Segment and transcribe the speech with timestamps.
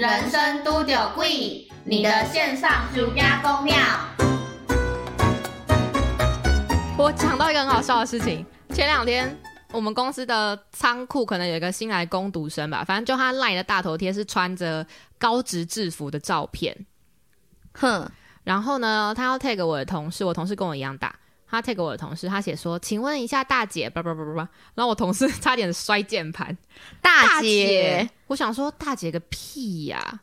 [0.00, 3.74] 人生都有贵，你的线上暑假公庙。
[6.96, 9.38] 我讲到一个很好笑的事情，前两天
[9.70, 14.86] 我们公司的仓库可能有一个新来攻读生吧，反正就他赖的大头贴是穿着
[15.18, 16.74] 高职制服的照片，
[17.74, 18.10] 哼，
[18.42, 21.14] 然后呢，他要 take 我的同事，我同事跟我一样大，
[21.50, 26.56] 他 take 我的同事，他写说，请问一下大姐，叭叭叭叭叭，然后我同事 差点摔键盘，
[27.02, 30.20] 大姐，，我想说大姐个屁呀、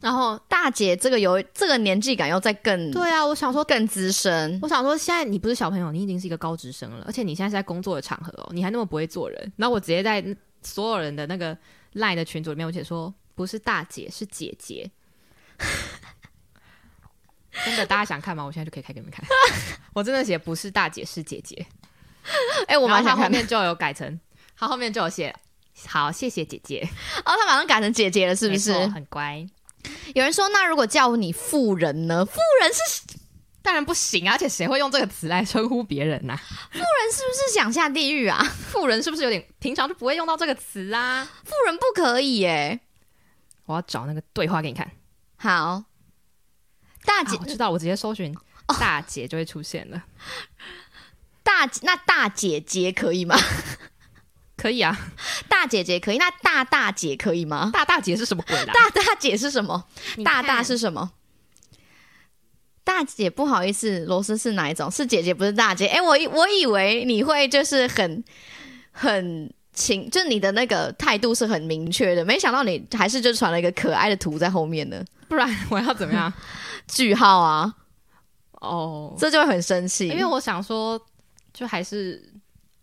[0.00, 9.52] 然后大姐这个有这个年纪感，又再更对啊，我想说更资深，我想说，现在你不是小朋友，你已经是一个高职生了，而且你现在是在工作的场合哦，你还那么不会做人。
[9.56, 10.24] 然后我直接在
[10.62, 11.56] 所有人的那个
[11.94, 14.88] 赖的群组里面，我写说不是大姐，是姐姐。
[17.64, 18.44] 真的，大家想看吗？
[18.44, 19.24] 我现在就可以开给你们看。
[19.94, 21.66] 我真的写不是大姐，是姐姐。
[22.68, 23.24] 哎、我然后他蛮想看。
[23.24, 24.20] 后面就有改成，
[24.56, 25.34] 他后面就有写
[25.86, 26.86] 好，谢谢姐姐，
[27.24, 29.46] 哦，他马上改成姐姐了，是不是很乖。
[30.14, 32.24] 有人说，那如果叫你富人呢？
[32.24, 33.16] 富人是
[33.62, 38.42] 当然不行啊，而且谁会用这个词来称呼别人呐、富人是不是想下地狱啊？
[38.42, 41.28] 富人是不是有点平常就不会用到这个词啊？
[41.44, 42.80] 富人不可以耶。
[43.66, 44.90] 我要找那个对话给你看。
[45.36, 45.84] 好，
[47.04, 48.34] 大姐、啊我知道，我直接搜寻
[48.78, 50.02] 大姐就会出现了。
[51.42, 53.36] 大姐那大姐姐可以吗？
[54.56, 54.98] 可以啊，
[55.48, 57.70] 大姐姐可以，那大大姐可以吗？
[57.72, 58.72] 大大姐是什么鬼啦？
[58.74, 59.86] 大大姐是什么？
[60.24, 61.12] 大大是什么？
[62.84, 64.90] 大姐，不好意思，螺丝是哪一种？
[64.90, 65.86] 是姐姐，不是大姐。
[65.86, 68.24] 哎、我以我以为你会就是很
[68.90, 76.32] 很情，就是你的那个态度是很明确的，没想到你还是就传了一个可爱的图在后面呢不然我要怎么样？
[76.88, 77.76] 句号啊，
[78.52, 80.08] 哦，这就会很生气。
[80.08, 81.00] 因为我想说，
[81.52, 82.32] 就还是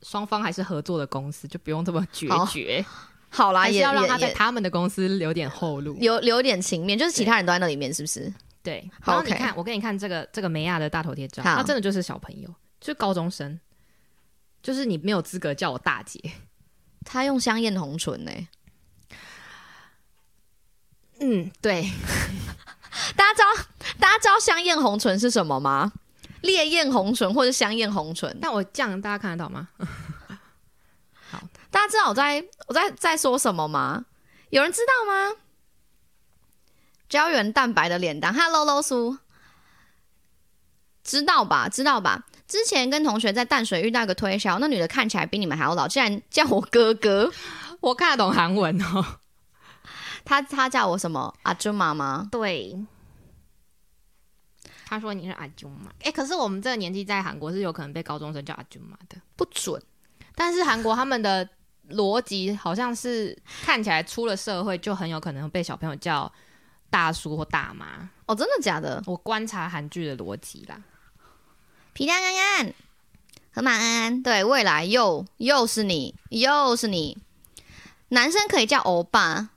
[0.02, 2.86] 双方还是合作的公司，就不用这么决绝，
[3.30, 5.98] 好啦，也要让他在他们的公司留点后路。
[6.00, 8.34] 留留点情面，就是其他人都在那里面，是不是？
[8.64, 11.58] 对，然后你看，我给你看这个这个梅亚的大头贴照，好。
[11.58, 12.48] 他真的就是小朋友，
[12.80, 13.60] 就是高中生，
[14.64, 16.20] 就是你没有资格叫我大姐。
[17.04, 18.32] 他用香艳红唇呢、
[21.20, 21.88] 嗯，对，
[23.16, 23.66] 大家知道
[24.00, 25.92] 大家知道香艳红唇是什么吗？
[26.42, 29.68] 烈焰红唇或者香艳红唇，但我这样大家看得到吗？
[31.32, 31.42] 好
[31.72, 34.06] 大家知道我在我在在说什么吗？
[34.52, 35.36] 有人知道吗？
[37.10, 39.18] 胶原蛋白的脸蛋，Hello 露苏，
[41.04, 41.68] 知道吧？
[41.68, 42.26] 知道吧？
[42.48, 47.32] 之前跟同学在淡水遇到一个推销，那女的看起来比你们还要老，竟然叫我哥哥。
[47.82, 49.20] 我看得懂韩文哦。
[50.26, 51.34] 她她叫我什么？
[51.44, 52.28] 阿朱妈妈？
[52.30, 52.76] 对，
[54.88, 55.92] 他说你是阿舅妈。
[56.02, 59.82] 哎、可是我们这个年纪在韩国是有可能被高中生叫阿舅妈的，不准。
[60.36, 61.48] 但是韩国他们的
[61.90, 66.32] 逻辑好像是看起来出了社会就很有可能被小朋友叫
[66.90, 68.10] 大叔或大妈。
[68.28, 69.02] 哦，真的假的？
[69.06, 70.82] 我观察韩剧的逻辑啦，
[71.94, 72.74] 皮蛋安安，
[73.54, 77.18] 河马安安，对，未来又又是你，又是你。
[78.10, 79.50] 男生可以叫欧巴，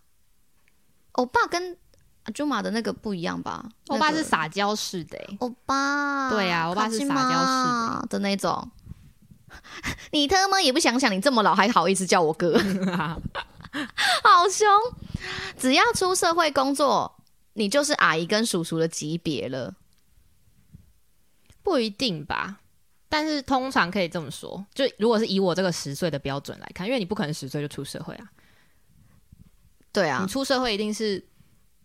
[1.19, 1.77] 欧巴跟
[2.23, 3.69] 阿朱玛的那个不一样吧？
[3.89, 8.71] 欧巴是撒娇式的、欸，欧巴，对啊欧巴是撒娇式的的那种。
[10.13, 12.57] 你他妈也不想想，你这么老还好意思叫我哥，
[14.23, 14.69] 好凶！
[15.59, 17.21] 只要出社会工作，
[17.55, 19.75] 你就是阿姨跟叔叔的级别了。
[21.65, 22.61] 不一定吧。
[23.09, 28.31] 但是通常可以这么说，就如果是以我这个十岁的标准来看，因为你不可能十岁就出社会啊，
[29.99, 31.27] 对啊你，出社会一定是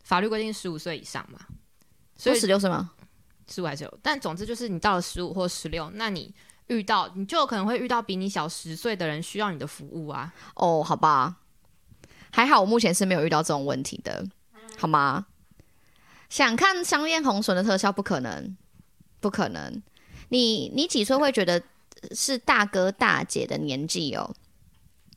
[0.04, 1.40] 法律规定十五岁以上嘛，
[2.16, 2.92] 所说以十六岁吗？
[3.48, 6.34] 十五还是有，但总之就是你到了十五或十六，那你
[6.68, 10.34] 遇到你就有可能会遇到比你小十岁的人需要你的服务啊。
[10.56, 11.38] 哦，好吧，
[12.32, 14.26] 还好我目前是没有遇到这种问题的，
[14.78, 15.26] 好吗？
[16.30, 18.56] 想看香艳红唇的特效不可能，
[19.20, 19.82] 不可能。
[20.30, 21.62] 你你几岁会觉得
[22.12, 24.34] 是大哥大姐的年纪哦？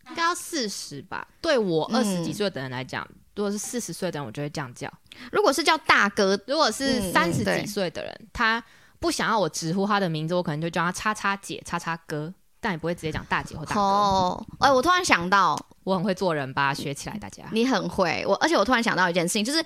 [0.08, 1.26] 应该要四十吧？
[1.40, 4.88] 对我嗯二十几岁的人来讲，如果是四十岁的人，我就会这样叫；
[5.32, 8.62] 如果是叫大哥，如果是嗯三十几岁的人，他
[8.98, 13.80] 不想要我直呼他的名字，我可能就叫他叉叉姐、叉叉哥，但也不会直接讲大姐或大哥。
[13.80, 17.44] 哦，哎、我突然想到，我很会做人吧，学起来大家。
[17.52, 19.62] 你很会，我而且我突然想到一件事情，就是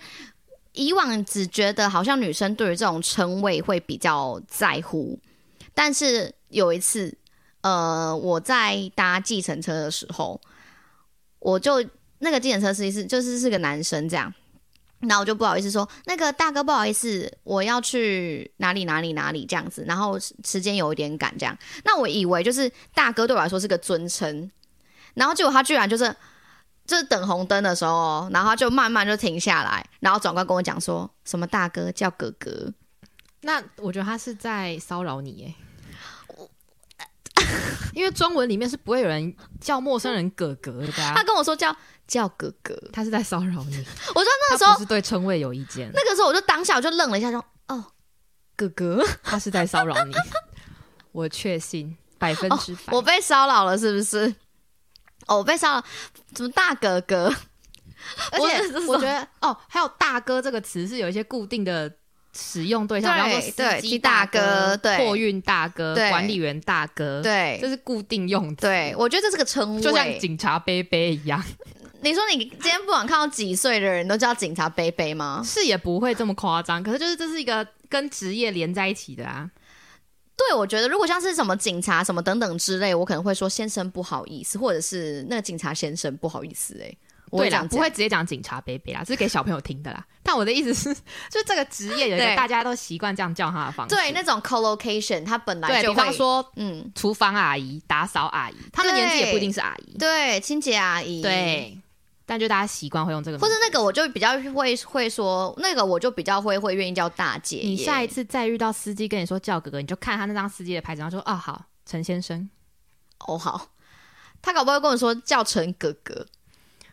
[0.72, 5.19] 以往只觉得好像女生对于这种称谓会比较在乎，
[5.75, 7.16] 但是有一次，
[7.62, 10.40] 呃，我在搭计程车的时候，
[11.38, 11.84] 我就
[12.18, 14.32] 那个计程车司机是就是是个男生这样。
[15.00, 21.56] 然后我就不好意思说，那个大哥不好意思，我要去哪里哪里哪里这样子，然后时间有一点赶这样。
[21.84, 24.50] 那我以为就是大哥对我来说是个尊称，
[25.14, 26.14] 然后结果他居然就是
[26.86, 32.70] 就是等红灯的时候，然后他就慢慢就停下来，然后转过跟我讲说什么大哥叫哥哥，
[33.40, 35.54] 那我觉得他是在骚扰你耶。
[37.94, 41.75] 因为中文里面是不会有人叫陌生人哥哥的、啊，他跟我说叫
[42.06, 43.76] 叫哥哥，他是在骚扰你。
[44.14, 47.84] 我说那个时候不是对称谓有意见，那个时候我就当下我就愣了一下说哦
[48.56, 50.14] 哥哥，他是在骚扰你。
[51.12, 52.92] 我确信百分之百。
[52.92, 54.34] 我被骚扰了是不是？
[55.26, 55.84] 哦，我被骚扰，
[56.34, 57.26] 怎么大哥哥？
[58.32, 61.93] 而我且我觉得哦，还有“大哥”这个词是有一些固定的
[62.32, 64.99] 使用对象，对比方说司机大哥哥、对。
[64.99, 67.59] 货运大哥、管理员大哥，，对。
[67.61, 71.43] 这是固定用词，对，我觉得这是个称谓，就像警察杯杯一样，
[72.03, 75.43] 你说你今天不管看到几岁的人都叫警察杯杯吗？
[75.44, 79.50] 是也不会这么夸张，可是就是这是一个跟职业连在一起的啊。
[80.37, 86.97] 对，我觉得如果像是什么警察什么等等之类，我可能会说先生不好意思，或者是那个警察先生不好意思、欸，哎，
[87.31, 90.05] 对啦，讲不会直接讲警察杯杯啦，这是给小朋友听的啦。
[90.23, 90.93] 但我的意思是，
[91.31, 93.94] 就是这个职业有一个大家都习惯这样叫他的方式。
[93.94, 99.97] 对那种 collocation，他本来，比方说嗯，厨房阿姨、打扫阿姨，他们年纪也不一定是阿姨。
[99.99, 101.77] 对清洁阿姨，，对，
[102.27, 103.38] 但就大家习惯会用这个。
[103.38, 107.61] 或是那个我就比较会会说，那个我就比较会会愿意叫大姐。
[107.62, 112.49] 你下一次再遇到司机跟你说叫哥哥，你就看他那张司机的牌子，然后说哦好，陈先生，
[113.27, 113.69] 哦好，
[114.43, 116.27] 他搞不好会跟我说叫陈哥哥，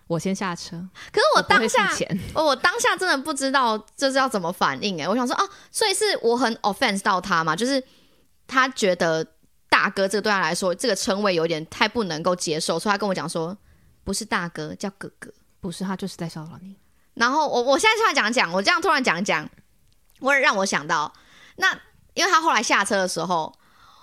[0.08, 0.72] 我先下车。
[1.12, 7.84] 可是我当下付钱，我我当下真的不知道这是要怎么反应哎，我想说啊，所以是我很 offense 到他嘛，就是
[8.48, 9.26] 他觉得
[9.70, 13.56] 大哥这个对他来说这个称谓有点太不能够接受，所以他跟我讲说
[14.04, 15.32] 不是大哥叫哥哥。
[15.60, 16.76] 不是他就是在骚扰你。
[17.16, 19.50] 然后我我现在突然讲讲，我这样突然讲讲，
[20.20, 21.12] 我让我想到
[21.58, 21.78] 那，
[22.14, 23.54] 因为他后来下车的时候。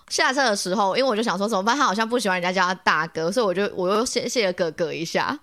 [0.09, 5.39] 下车的时候，因为我就想说怎么办，他好像不喜欢人家叫他大哥，所以我就我又谢谢了哥哥一下，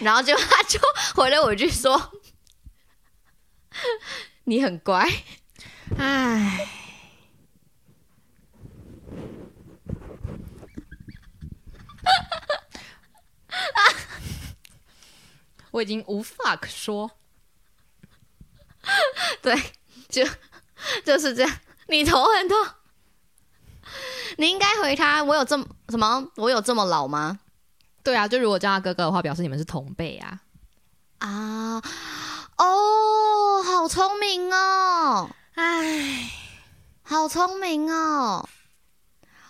[0.00, 0.78] 然后结果他就
[1.14, 2.12] 回了我一句说
[4.44, 5.08] ：“你很乖。”
[5.98, 6.66] 唉，
[15.70, 17.10] 我已经无话可说。
[19.40, 19.54] 对，
[20.08, 20.24] 就
[21.04, 21.60] 就是这样。
[21.88, 22.56] 你头很痛，
[24.38, 26.26] 你应该回他：“我有这么什么？
[26.36, 27.38] 我有这么老吗
[28.02, 30.40] 对啊，就如果叫他哥哥的话，表示你们是同辈啊。？”
[31.18, 31.80] 啊，
[32.58, 36.30] 哦，好聪明哦，唉，
[37.02, 38.46] 好聪明哦。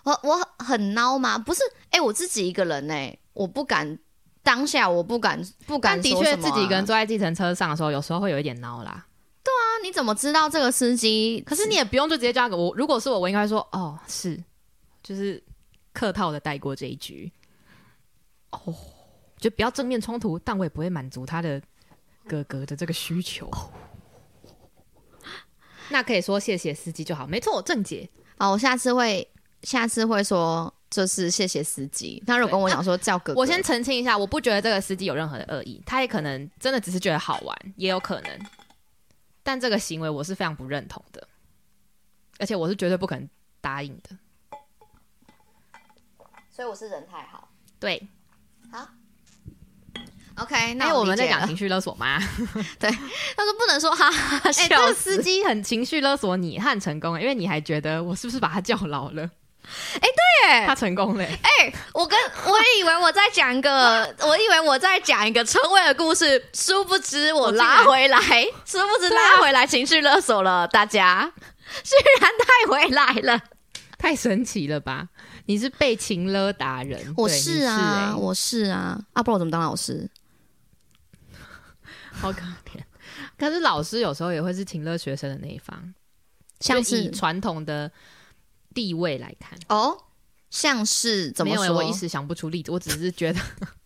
[0.03, 1.37] 我我很孬吗？
[1.37, 3.97] 不是，哎、我自己一个人呢、我不敢
[4.43, 9.05] 当下，我不敢不敢但的确自己一个人坐在计程车上的时候，有时候会有一点孬啦。
[9.75, 11.43] 啊，你怎么知道这个司机？
[11.45, 14.41] 可是你也不用就直接叫他我，如果是我，我应该说哦，是，
[15.03, 15.41] 就是
[15.93, 17.31] 客套的带过这一局。
[18.51, 18.73] 哦，
[19.37, 21.61] 就不要正面冲突，但我也不会满足他的
[22.27, 23.51] 哥哥的这个需求。
[25.89, 28.09] 那可以说谢谢司机就好，没错，正解。
[28.37, 29.27] 哦，我下次会
[29.63, 32.23] 下次会说，就是谢谢司机。
[32.25, 38.39] 他如果跟我讲说叫哥哥，我先澄清一下，我不觉得这个司机有任何的恶意，他也可能真的只是觉得好玩，也有可能。
[39.45, 41.27] 但这个行为我是非常不认同的，
[42.39, 43.29] 而且我是绝对不可能
[43.61, 44.17] 答应的。
[46.49, 47.47] 所以我是人太好。
[47.79, 48.07] 对，
[48.71, 48.87] 好
[50.37, 52.17] ，OK，那那我们在讲情绪勒索吗？
[52.79, 54.75] 对他说不能说哈哈哈，哎、这。
[54.75, 59.29] 个司机很情绪勒索你，他很成功欸，因为你还觉得我是不是把他叫老了？
[59.99, 68.19] 对他成功了、哎、我跟我以为我在讲一个， 我以为我在讲一个称谓的故事，殊不知我拉回来，
[68.65, 71.31] 殊不知拉回来情绪勒索了大家，
[71.83, 73.41] 居然带回来了。
[73.97, 75.07] 太神奇了吧！
[75.45, 80.07] 你是被情勒达人，我是啊，你我是啊，啊，不然我怎么当老师？
[81.33, 81.39] 欸
[82.21, 82.83] 好可怜。
[83.37, 85.93] 可是老师有时候也会是情勒学生的那一方，
[86.59, 87.91] 像是传统的
[88.75, 89.97] 地位来看，哦，
[90.51, 91.77] 像是怎么没有欸说？
[91.77, 93.39] 我一时想不出例子，我只是觉得，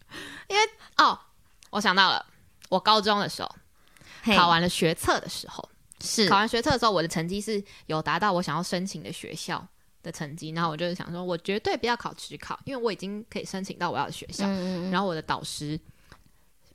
[0.50, 0.62] 因为
[0.98, 1.18] 哦，
[1.70, 2.26] 我想到了，
[2.68, 3.56] 我高中的时候
[4.36, 5.70] 考完了学测的时候，
[6.02, 9.66] 是考完学测的时候，我的成绩是有达到我想要申请的学校
[10.02, 14.48] 的成绩，然后我就是想说，我绝对不要考职考，因为我已经可以申请到我要的学校。
[14.92, 15.80] 然后我的导师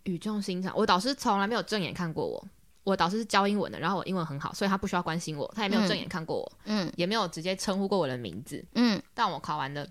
[0.05, 2.47] 语重心长，我导师从来没有正眼看过我。
[2.85, 8.65] 我导师是教英文的，然后我英文很好，所以他不需要关心我，他也没有正眼看过我，嗯也没有直接称呼过我的名字。
[8.75, 9.89] 嗯但我考完的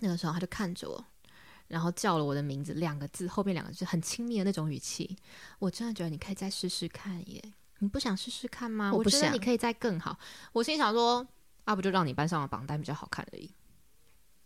[0.00, 1.04] 那个时候，他就看着我，
[1.66, 5.16] 然后叫了我的名字两个字，后面两个字很亲密的那种语气。
[5.58, 7.42] 我真的觉得你可以再试试看耶，
[7.78, 8.92] 你不想试试看吗？
[8.92, 10.18] 我不想你可以再更好。
[10.52, 11.26] 我心想说，
[11.64, 13.50] 啊，不就让你班上的榜单比较好看而已。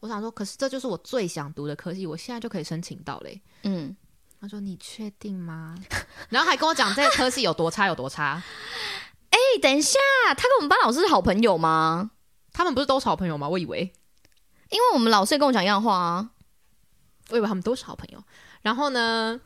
[0.00, 3.40] 我想说，可是这就是我最想读的科系，我现在就可以申请到嘞。
[3.62, 3.96] 嗯，
[4.44, 5.74] 他说你确定吗？
[6.28, 8.42] 然后还跟我讲这个科系有多差有多差。
[9.30, 9.98] 哎、等一下，
[10.28, 12.10] 他跟我们班老师是好朋友吗？
[12.52, 13.48] 他们不是都是好朋友吗？
[13.48, 13.90] 我以为，
[14.68, 16.28] 因为我们老师也跟我讲一样话啊。
[17.30, 18.22] 我以为他们都是好朋友。
[18.60, 19.40] 然后呢，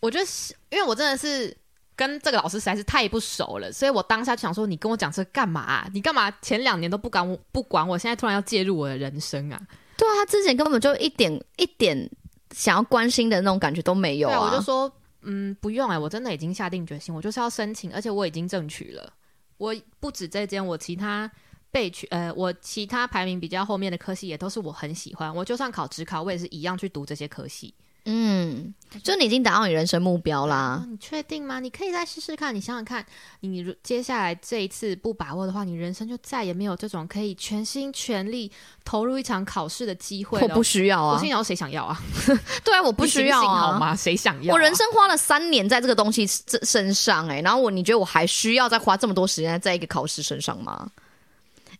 [0.00, 1.56] 我觉得是因为我真的是
[1.96, 9.58] 跟这个老师实在是太不熟了，所以我当下就想说，你跟我讲这干嘛啊、你干嘛前两年都不管我，不管我，现在突然要介入我的人生啊？
[9.96, 12.10] 对啊，他之前根本就一点一点
[12.56, 14.40] 想要关心的那种感觉都没有，啊。
[14.40, 19.12] 我就说，嗯，不用哎、我真的已经下定决心，我就是要申请，而且我已经争取了。
[19.58, 21.30] 我不止这间，我其他
[21.70, 25.34] 被取，呃，我其他排名比较后面的科系也都是我很喜欢。
[25.34, 27.74] 我就算考职考，我也是一样去读这些科系。
[28.08, 28.72] 嗯，
[29.02, 30.86] 就你已经达到你人生目标啦哦。
[30.88, 31.58] 你确定吗？
[31.58, 32.54] 你可以再试试看。
[32.54, 33.04] 你想想看，
[33.40, 38.50] 你如接下来这一次不把握的话，你人生就再也没有这种可以全心全力
[38.84, 40.46] 投入一场考试的机会了。
[40.46, 42.00] 我不需要啊我心，想，谁想要啊？
[42.62, 43.78] 对啊，我不需要好啊。
[43.78, 43.96] 吗？
[43.96, 50.88] 谁想要啊、我人生花了三年在这个东西这身上、哎，然后我你觉得我还需要再花这么多时间在一个考试身上吗？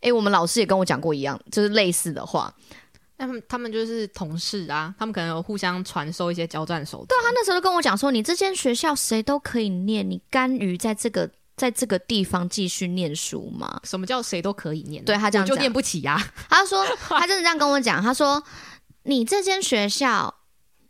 [0.00, 2.52] 哎、我们老师也跟我讲过一样，就是类似的话。
[3.18, 7.08] 他们他们就是同事啊，他们可能有互相传授一些交战手段。
[7.08, 7.16] 对。
[7.24, 13.80] 他那时候就跟我讲说，你这间学校谁都可以念，你甘于在这个在这个地方继续念书吗？
[13.84, 15.02] 什么叫谁都可以念？
[15.04, 18.42] 对他这样讲就念不起呀、他说他真的这样跟我讲，他说
[19.04, 20.34] 你这间学校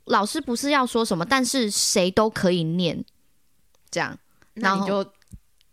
[0.07, 3.05] 老师不是要说什么，但是谁都可以念，
[3.91, 4.19] 这样。
[4.55, 5.13] 然后那你就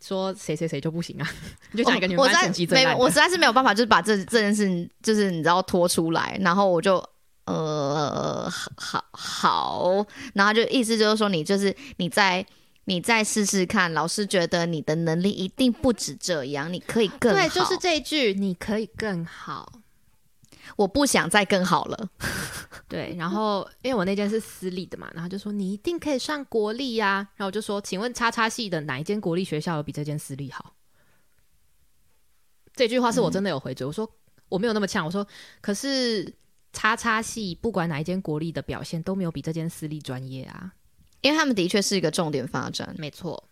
[0.04, 1.30] 说谁谁谁就不行啊？
[1.72, 7.04] 你就讲一个你们班我实在没有，成绩最烂我实在是没有办法，就是把这这件事情，就是你知道拖出来，然后我就
[7.46, 12.46] 呃好好，然后就意思就是说你就是你再
[12.86, 17.40] 你再试试看，老师觉得你的能力一定不止这样，你可以更好。
[17.40, 19.72] 对，就是这一句，你可以更好。
[20.76, 22.10] 我不想再更好了。
[22.88, 30.76] 对，然后因为我那间是私立的嘛，然后就说你一定可以上国立呀、然后我就说，请问叉叉系的哪一间国立学校有比这间私立好？
[32.76, 34.10] 这句话是我真的有回嘴，我说
[34.50, 35.28] 我没有那么呛，我说
[35.62, 36.34] 可是
[36.72, 40.74] 叉叉系不管哪一间国立的表现都没有比这间私立专业啊，
[41.22, 43.48] 因为他们的确是一个重点发展，没错，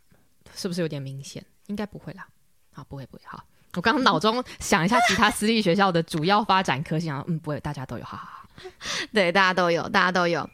[0.55, 1.45] 是不是有点明显？
[1.67, 2.27] 应该不会啦，
[2.73, 3.43] 好，不会不会，好。
[3.75, 8.47] 我刚刚脑中想一下其他私立学校的主要发展科，想嗯，不会，大家都有，哈哈哈。
[9.13, 10.49] 对，大家都有，大家都有。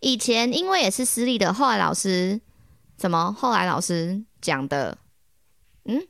[0.00, 2.40] 以前因为也是私立的，后来老师
[2.96, 3.34] 怎么？
[3.38, 4.98] 后来老师讲的，
[5.84, 5.96] 嗯，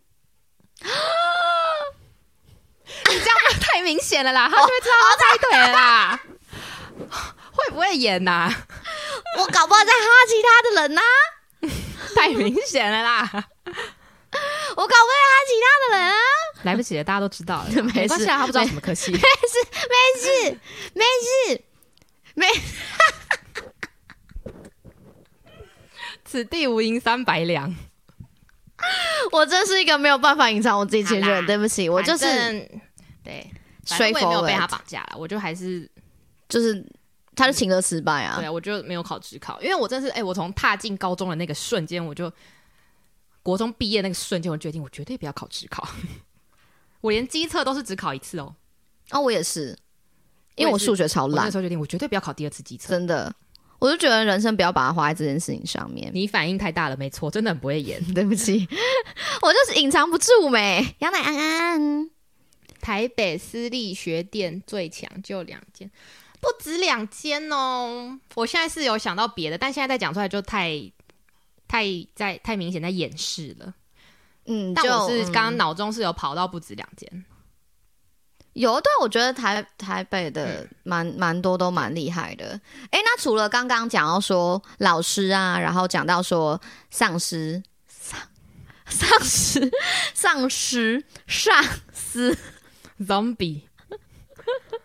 [3.08, 6.20] 你这样太明显了啦，他就会知道他猜对了啦。
[7.52, 8.52] 会不会演呐、
[9.38, 11.02] 我搞不好在哈其他的人呐、
[12.14, 13.57] 太明显了啦，我
[14.82, 16.16] 搞不好在哈其他的人啊。
[16.64, 19.11] 来不及了，大家都知道了， 没事没关系啊，他不知道什么科系。
[19.12, 19.25] 没事，
[19.88, 20.58] 没事，
[20.94, 21.04] 没
[21.54, 21.62] 事，
[22.35, 22.47] 没
[26.25, 27.75] 此地无银三百两，
[29.32, 32.26] 我真是一个没有办法隐藏我自己情绪的人，对不起，我就是
[33.25, 33.50] 对，
[33.87, 35.90] 反正我没有被他绑架了，我就还是
[36.49, 36.85] 就是
[37.35, 38.47] 他就情歌失败啊对。
[38.47, 42.30] 啊，我就没有考职考，因为我真是哎、我从踏进高中的那个瞬间，我就
[43.48, 45.88] 国中毕业那个瞬间，我决定我绝对不要考职考。
[47.00, 48.54] 我连机测都是只考一次哦，
[49.12, 49.74] 哦，我也是，
[50.54, 52.90] 因为我数学超烂我那时，候决定我绝对不要考第二次机测。
[52.90, 53.34] 真的，
[53.78, 56.10] 我就觉得人生不要把它花在这件事情上面。
[56.12, 57.98] 你反应太大了，没错，真的很不会演。
[58.12, 58.68] 对不起，
[59.40, 60.94] 我就是隐藏不住没。
[60.98, 62.10] 杨乃安安，
[62.82, 65.90] 台北私立学店最强就两间，
[66.38, 68.20] 不止两间哦。
[68.34, 70.92] 我现在是有想到别的，但现在再讲出来就太
[71.68, 71.84] 太
[72.14, 73.75] 在太明显在掩饰了。
[74.46, 77.25] 嗯，就但我是嗯刚刚脑中是有跑到不止两间，
[78.54, 82.58] 有，对我觉得台台北的蛮蛮多都蛮厉害的。
[82.90, 86.58] 诶，那除了刚刚讲到说老师啊，然后讲到说
[86.90, 88.18] 丧尸、丧
[88.87, 89.70] 丧尸、
[90.14, 92.38] 丧尸、丧尸、
[93.00, 93.60] zombie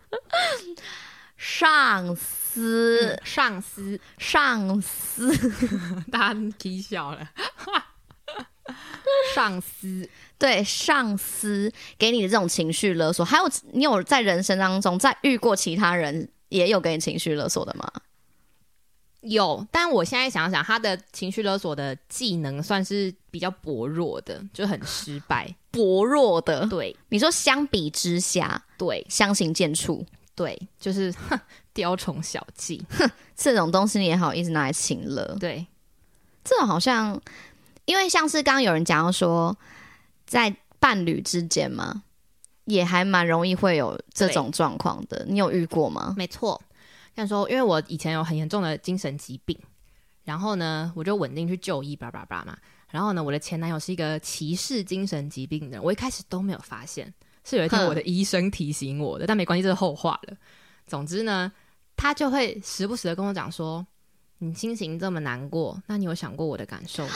[1.38, 2.14] 上
[2.54, 5.36] 司、上司，上司，
[6.12, 7.28] 大家踢笑了。
[9.34, 10.08] 上司，
[10.38, 17.90] 对上司给你的这种情绪勒索，还有你有在人生当中在遇过其他人也有给你情绪勒索的吗？
[19.20, 25.54] 有，但我现在想想，他的情绪勒索的技能算是比较薄弱的，就很失败。
[25.70, 30.06] 薄弱的，对你说相比之下，对相形见绌。
[30.34, 31.38] 对，就是哼
[31.74, 32.82] 雕虫小技。
[32.88, 35.36] 哼这种东西你也好意思拿来请了？
[35.38, 35.66] 对，
[36.42, 37.20] 这种好像，
[37.84, 39.54] 因为像是刚刚有人讲到说，
[40.24, 42.04] 在伴侣之间嘛，
[42.64, 45.26] 也还蛮容易会有这种状况的。
[45.28, 46.14] 你有遇过吗？
[46.16, 46.62] 没错。
[47.16, 49.58] 像说，因为我以前有很严重的精神疾病，
[50.24, 52.56] 然后呢，我就稳定去就医，叭叭叭嘛。
[52.90, 57.12] 然后呢，我的前男友是一个歧视精神疾病的人，我一开始都没有发现，
[57.44, 60.36] 是有一天我的医生提醒我的，但没关系，这是后话了。
[60.86, 61.50] 总之呢，
[61.96, 63.86] 他就会时不时的跟我讲说
[64.38, 67.12] ：“你心情这么难过，那你有想过我的感受吗？”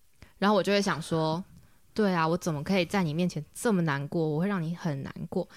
[0.38, 1.44] 然后我就会想说
[1.92, 4.28] ：“对啊，我怎么可以在你面前这么难过？
[4.28, 5.48] 我会让你很难过。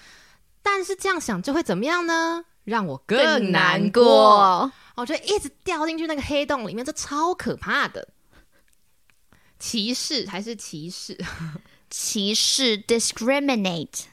[0.62, 2.44] 但是这样想就会怎么样呢？
[2.64, 4.72] 让我更难过。
[4.94, 8.08] 我就一直掉进去那个黑洞里面，这超可怕的。
[9.58, 11.16] 歧视还是歧视？
[11.90, 14.04] 歧视 discriminate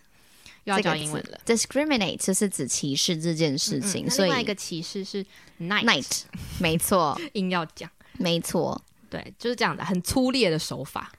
[0.64, 1.40] 又要这个字教英文了。
[1.46, 5.24] discriminate 就是指歧视这件事情，所以另外一个歧视是
[5.60, 6.22] night，, night
[6.60, 11.12] 没错 硬要讲，没错，对，就是这样的，很粗劣的手法。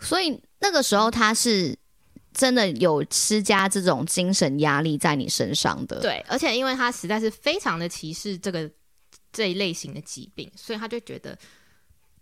[0.00, 1.78] 所以那个时候他是
[2.34, 8.68] 真的有施加这种精神压力在你身上的，对，而且因为他实在是非常的歧视这个
[9.32, 11.38] 这一类型的疾病，所以他就觉得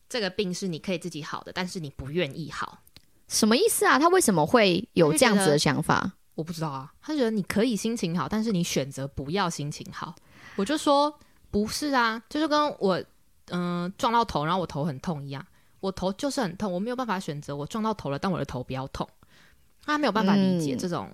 [0.09, 2.83] 这个病是你可以自己好的，但是你不愿意好。
[3.29, 3.99] 什么意思啊？
[3.99, 6.17] 他为什么会有这样子的想法？
[6.35, 10.15] 我不知道啊，他觉得你可以心情好，但是你选择不要心情好。
[10.57, 11.13] 我就说
[11.51, 13.03] 不是啊，就是跟我
[13.53, 15.45] 嗯、撞到头，然后我头很痛一样，
[15.81, 19.09] 我头就是很痛，我没有办法选择我撞到头了，但我的头不要痛。
[19.85, 21.11] 他没有办法理解嗯这种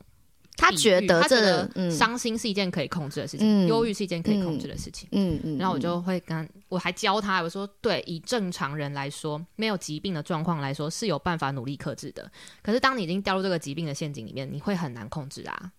[0.57, 5.09] 他，觉得这他觉得嗯伤心是一件可以控制的事情，嗯忧郁是一件可以控制的事情。
[5.13, 12.31] 嗯嗯，然后我就会跟我还教他，我说对，以正常人来说，没有疾病的状况来说是有办法努力克制的。
[12.63, 15.73] 可是当你已经掉入这个疾病的陷阱里面，你会很难控制啊。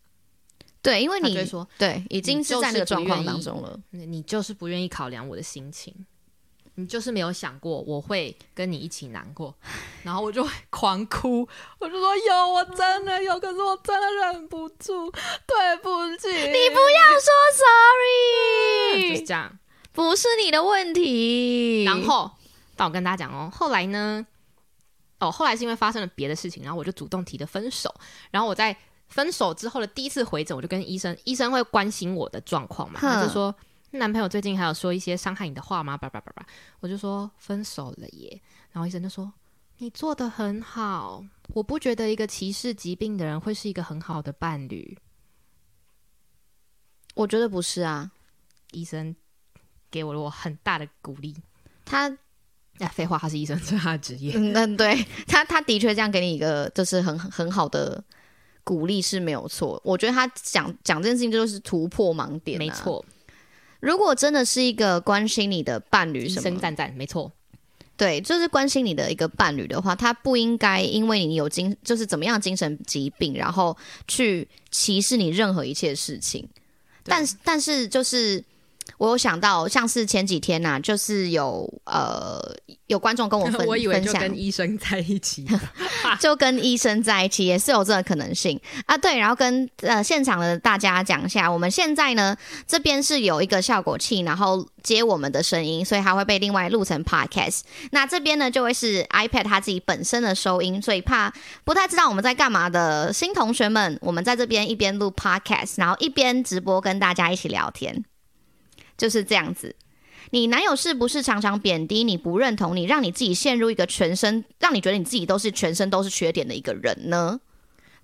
[0.81, 3.77] 对，因为你会说，对已经是在那个状况当中了。
[3.89, 5.93] 你你就是不愿意考量我的心情，
[6.79, 9.51] 你就是没有想过我会跟你一起难过，
[10.03, 11.47] 然后我就会狂哭，
[11.79, 19.57] 我就说有，我真的有，可是我真的忍不住，对不起，你不要说 sorry， 就是这样。
[19.91, 21.83] 不是你的问题。
[21.83, 22.29] 然后，
[22.75, 24.23] 但我跟大家讲哦，后来呢，
[25.19, 27.91] 哦，后来是因为发生了别的事情，然后我就主动提的分手。
[28.29, 33.55] 然后我在分手之后的第一次回诊，我就跟医生，医生会关心我的状况嘛，哼他就说
[33.97, 35.97] 男朋友最近还有说一些伤害你的话吗？
[35.97, 36.45] 叭叭叭叭，
[36.79, 38.41] 我就说分手了耶。
[38.71, 39.31] 然后医生就说
[39.77, 44.97] 你做的很好，我不觉得一个歧视疾病的人会是一个很好的伴侣。
[47.15, 48.11] 我觉得不是啊，
[48.71, 49.15] 医生
[49.89, 51.35] 给我了我很大的鼓励。
[51.83, 52.15] 他
[52.79, 54.33] 哎，废话，他是医生，这是他的职业。
[54.35, 58.03] 嗯，那对他他的确这样给你一个就是很很好的
[58.63, 59.81] 鼓励是没有错。
[59.83, 62.69] 我觉得他讲讲这件事情就是突破盲点、没。
[62.69, 63.03] 错，
[63.79, 67.31] 如果真的是一个关心你的伴侣医什么，生赞赞，没错。
[67.95, 73.75] 对，就是关心你的一个伴侣的话，他不应该因为你有精就是怎么样精神疾病，然后
[74.07, 76.47] 去歧视你任何一切事情。
[77.03, 78.43] 但是但是就是
[78.97, 82.41] 我有想到，像是前几天呐、就是有呃
[82.87, 85.45] 有观众跟我分 我以为就分享，跟医生在一起，
[86.19, 88.97] 就跟医生在一起，也是有这个可能性啊。
[88.97, 97.61] 对，然后跟呃现场的大家讲一下，我们现在呢这边是有一个效果器，然后接我们的声音，所以它会被另外录成 podcast。
[97.91, 101.31] 那这边呢就会是 iPad 它自己本身的收音，所以怕
[101.63, 108.03] 不太知道我们在干嘛的新同学们，我们在这边一边录 podcast，然后一边直播跟大家一起聊天，
[108.97, 109.75] 就是这样子。
[110.31, 117.39] 你男友是不是常常贬低你、不认同你，让你自己陷入一个全身，让你觉得你自己都是全身都是缺点的一个人呢？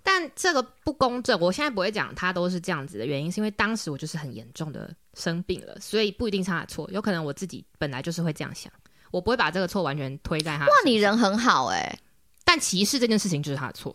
[0.02, 1.38] 但这个不公正。
[1.40, 8.72] 我现在不会讲他都是这样子的原因，是因为当时我就是很严重的生病了，所以不一定是他的错，有可能我自己本来就是会这样想，
[9.10, 10.64] 我不会把这个错完全推在他。
[10.66, 11.98] 哇，你人很好哎、
[12.44, 13.94] 但歧视这件事情就是他的错。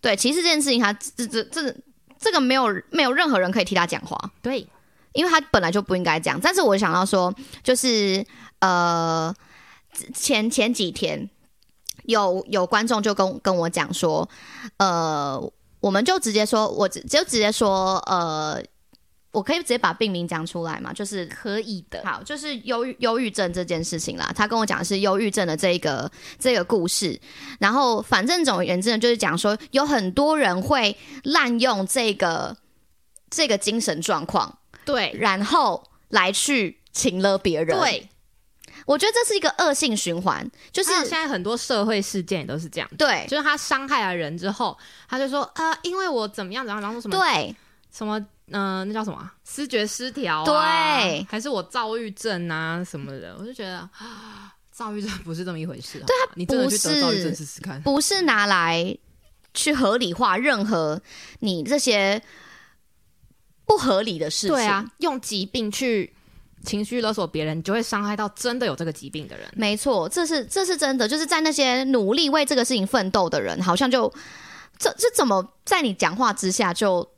[0.00, 1.74] 对，歧视这件事情他这这这
[2.18, 4.64] 这个没有没有任何人可以替他讲话，对，
[5.12, 6.38] 因为他本来就不应该这样。
[6.42, 8.24] 但是我想到说，就是
[8.60, 9.34] 呃
[10.14, 11.28] 前前几天
[12.04, 14.28] 有有观众就跟跟我讲说，
[14.78, 15.40] 呃，
[15.80, 18.62] 我们就直接说，我只就直接说，呃。
[19.30, 20.90] 我可以直接把病名讲出来嘛？
[20.90, 22.02] 就是可以的。
[22.02, 24.32] 好，就是忧忧郁症这件事情啦。
[24.34, 27.20] 他跟我讲的是忧郁症的这个这个故事，
[27.60, 32.56] 然后反正总而言之呢，就是讲说有很多人会滥用这个
[33.28, 34.58] 这个精神状况，
[34.92, 35.14] 对。
[35.18, 38.08] 然后来去请了别人。，对，
[38.86, 42.90] 我觉得这是一个恶性循环，就是现在很多社会事件也都是这样。
[42.96, 43.26] 对。
[43.28, 44.76] 就是他伤害了人之后，
[45.08, 47.54] 他就说啊、呃因为我怎么样怎么样，然后说什么对。
[47.90, 48.18] 什么，
[48.50, 49.34] 嗯、那叫什么啊？
[49.44, 51.26] 思觉失调、啊，对。
[51.28, 52.84] 还是我躁郁症啊？
[52.84, 55.98] 什么的，我就觉得啊，躁郁症不是这么一回事。
[56.06, 57.80] 对啊，你真的去得躁郁症试试看。
[57.82, 58.96] 不是拿来
[59.54, 61.00] 去合理化任何
[61.40, 62.22] 你这些
[63.68, 64.56] 不合理的事情。
[64.56, 66.12] 对啊，用疾病去
[66.64, 69.46] 情绪勒索别人，你就会伤害到真的有这个疾病的人。
[69.54, 74.12] 没错，这是这是真的，就是在那些努力为这个事情奋斗的人，好像就
[74.78, 77.08] 这这怎么在你讲话之下就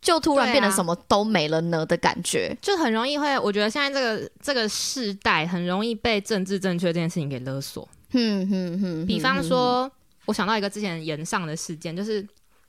[0.00, 2.56] 就突然变得什么都没了呢的感觉？
[2.62, 7.88] 就很容易会，我觉得现在这个这个世代很容易被政治正确这件事情给勒索。
[8.12, 9.90] 嗯哼哼，比方哼，说，
[10.26, 12.26] 我想到一个之前延上的事件，就是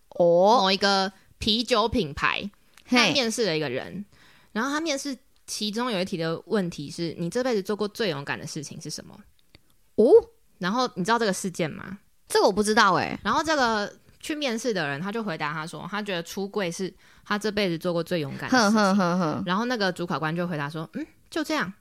[0.09, 2.49] 哦，某一个啤酒品牌，
[2.97, 4.03] 他，面试了一个人，
[4.51, 9.17] 然后他面试其中有一题的问题是你这辈子做过最勇敢的事情是什么？
[9.95, 10.05] 哦，
[10.57, 11.99] 然后你知道这个事件吗？
[12.27, 16.93] 这个我不知道哎、然后这个去面试的人他就回答他说，他觉得出柜是
[17.25, 19.43] 他这辈子做过最勇敢的事哼情。
[19.45, 21.71] 然后那个主考官就回答说：“嗯，就这样。”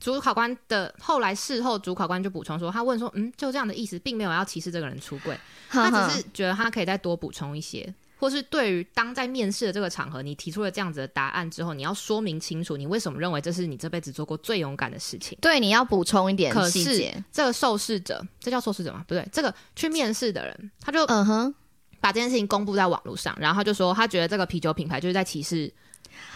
[0.00, 5.38] 主考官的后来事后，主考官就补充说：“他问说，嗯，就这样的意思，并没有要歧视这个人出柜，
[5.68, 15.38] 他只是觉得他可以再多补充一些，或是对于当在面试的这个场合，你提出了这样子的答案之后，你要说明清楚，你为什么认为这是你这辈子做过最勇敢的事情。
[15.40, 17.24] 对，你要补充一点可是细节。
[17.32, 19.02] 这个受试者，这叫受试者吗？
[19.08, 21.54] 不对，这个去面试的人，他就嗯哼，
[21.98, 25.72] 把这件事情公布在网络上，然后他就说，他觉得这个啤酒品牌就是在歧视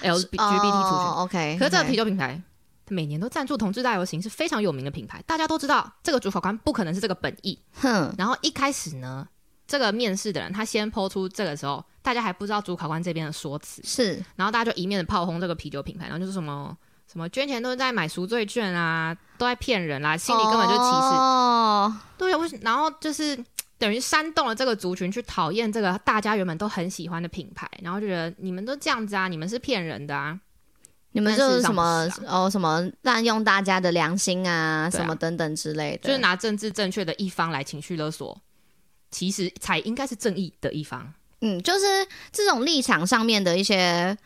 [0.01, 0.41] LGBT 族群。
[0.41, 2.43] 哦、OK，可是这个啤酒，酒品牌
[2.89, 7.59] 每年都赞助同志大游行，是非常有名的品牌，大家都知道这个主考官不可能是这个本意。
[7.75, 9.29] 哼，然后一开始呢，
[9.67, 14.23] 这个面试的人他先抛出这个时候，大家还不知道主考官这边的说辞，是。
[14.37, 16.77] 然后大家就一面的炮轰这个啤酒品牌，然后就是什么
[17.11, 20.91] 什么捐钱都是在买赎罪券啊，都在骗人啦、心里根本就是歧视。
[20.91, 23.39] 哦，对，为什然后就是
[23.79, 30.39] 等于煽动了这个族群去讨厌这个大家原本都很喜欢的品牌，然后就觉得你们都这样子啊，你们是骗人的啊。
[31.17, 34.91] 你们就是什么哦什么滥用大家的良心啊，啊。
[34.91, 38.37] 什么等等之类的，就是拿政治正确的一方来情绪勒索，
[39.15, 41.15] 其实才应该是正义的一方。
[41.41, 41.87] 嗯，就是
[42.33, 44.17] 这种立场上面的一些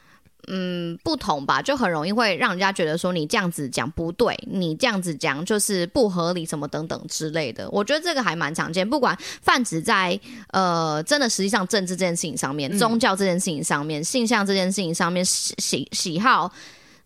[0.47, 7.69] 嗯不同吧，就很容易会让人家觉得说你这样子讲不对，你这样子讲就是不合理，什么等等之类的。
[7.71, 10.19] 我觉得这个还蛮常见，不管泛指在
[10.53, 16.51] 呃真的实际上政治这件事情上面、嗯宗教这件事情上面、性向这件事情上面、喜喜喜好。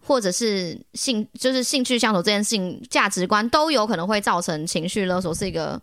[0.05, 5.81] 或者是性，就是兴趣相投这件事情，价值观都有可能会造成情绪勒索，是一个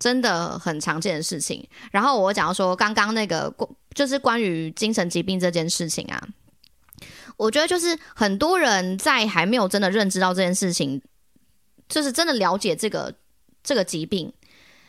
[0.00, 1.64] 真的很常见的事情。
[1.92, 6.28] 然后我讲到说，刚刚那个关就是关于精神疾病这件事情啊，
[7.36, 11.00] 我觉得就是很多人在还没有真的认知到这件事情，
[11.88, 13.14] 就是真的了解这个
[13.62, 14.32] 这个疾病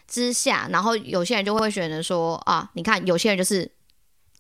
[0.08, 3.70] 之下，然后有些人就会选择说啊，你看有些人就是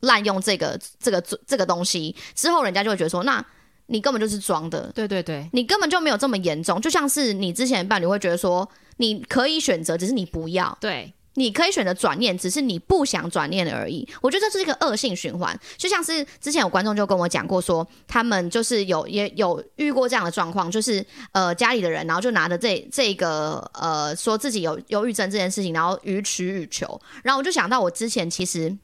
[0.01, 3.43] 滥用这个这个这个东西，之后人家就会觉得说，那
[3.87, 8.69] 你根本就是装的，对对对，你根本就没有这么严重，就像是你之前的伴侣会觉得说，
[9.01, 10.77] 你可以选择，只是你不要。
[10.79, 14.07] 对，你可以选择转念，只是你不想转念而已。
[14.21, 27.01] 我觉得这是一个恶性循环，就像是之前有观众就跟我讲过说，他们就是有也有遇过这样的状况，就是呃家里的人，然后就拿着这这个呃说自己有忧郁症这件事情，然后予取予求。
[27.23, 28.77] 然后我就想到我之前其实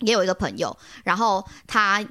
[0.00, 2.02] 也有一个朋友，然后他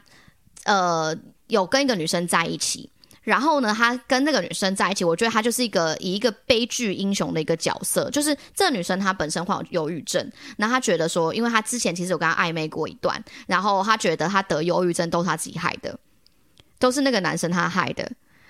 [0.66, 1.16] 呃
[1.48, 2.88] 有跟一个女生在一起。
[3.28, 16.00] 然后呢，他跟那个女生在一起，我觉得他就是一个以一个悲剧英雄的一个角色，就是这个女生她本身患有忧郁症，那她觉得说，因为她之前其实有跟他暧昧过一段，然后她觉得她得忧郁症都是她自己害的，
[16.80, 18.10] 都是那个男生他害的，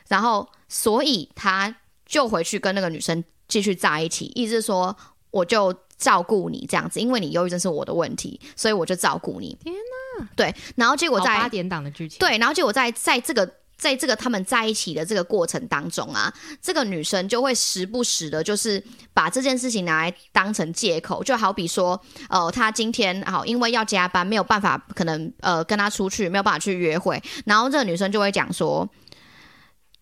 [0.10, 4.96] 然后所以他就回去跟那个女生继续在一起，意思是说
[5.32, 9.58] 我就照顾你这样子，因为你忧郁症是我的问题，所以我就照顾你。
[9.64, 9.74] 天
[10.20, 10.28] 哪！
[10.36, 28.90] 对，然后结果在八点档的剧情，对，然后结果在在这个在这个他们在一起的这个过程当中啊，这个女生就会时不时的，就是把这件事情拿来当成借口，就好比说，呃，她今天好因为要加班，没有办法，可能呃跟他出去，没有办法去约会，然后这个女生就会讲说。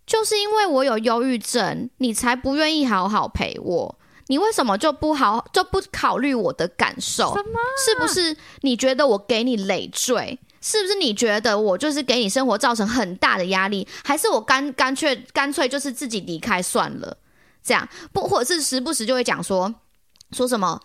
[0.07, 3.99] 就是因为我有忧郁症，你才不愿意好好陪我。
[4.27, 7.33] 你为什么就不好就不考虑我的感受？
[7.33, 7.59] 什么？
[7.83, 10.39] 是不是你觉得我给你累赘？
[10.65, 13.87] 是不是你觉得我就是给你生活造成很大的压力？
[14.03, 17.15] 还是我干干脆干脆就是自己离开算了？
[17.63, 19.75] 这样不，或者是时不时就会讲说
[20.31, 20.81] 说什么？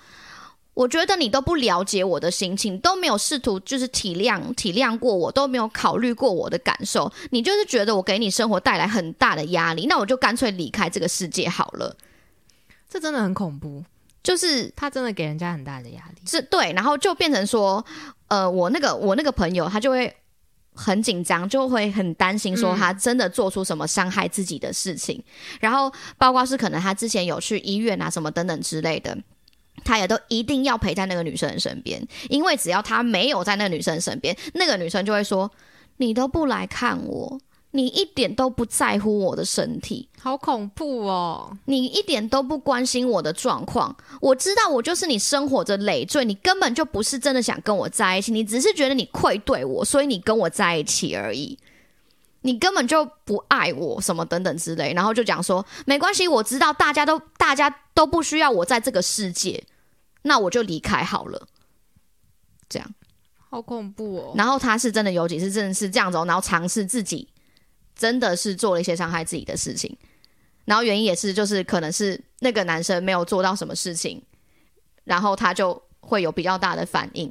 [0.74, 7.10] 我觉得你都不了解我的心情，都没有试图就是体谅体谅过我，都没有考虑过我的感受。
[7.30, 11.96] 你就是觉得我给你生活带来很大的压力，那我就干脆离开这个世界好了。
[12.86, 13.82] 这真的很恐怖，
[14.22, 16.22] 就是他真的给人家很大的压力。
[16.26, 17.84] 是对，然后就变成说，
[18.28, 20.14] 呃，我那个我那个朋友他就会
[20.74, 25.22] 很紧张，就会很担心说嗯他真的做出什么伤害自己的事情，
[25.60, 29.16] 然后包括是可能他之前有去医院啊什么等等之类的。
[29.82, 35.50] 他也都一定要陪在那个女生的身边，因为只要他没有在那个女生身边，那个女生就会说
[35.96, 37.40] ：“你都不来看我，
[37.72, 41.56] 你一点都不在乎我的身体，好恐怖哦！
[41.66, 43.96] 你一点都不关心我的状况。
[44.20, 51.58] 我知道我就是你生活着累赘，你根本就不是真的想跟我在一起，你只是觉得你愧对我，所以你跟我在一起而已。
[52.42, 59.62] 你根本就不爱我，什么等等之类，然后就讲说没关系，我知道大家都大家都不需要我在这个世界，
[60.22, 61.46] 那我就离开好了。
[62.68, 62.94] 这样，
[63.50, 64.34] 好恐怖哦！
[64.36, 67.28] 然后他是真的有几次真的是这样子、哦，然后尝试自己
[68.00, 69.94] 真的是做了一些伤害自己的事情，
[70.64, 74.22] 然后原因也是就是可能是那个男生没有做到什么事情，
[75.04, 77.30] 然后他就会有比较大的反应。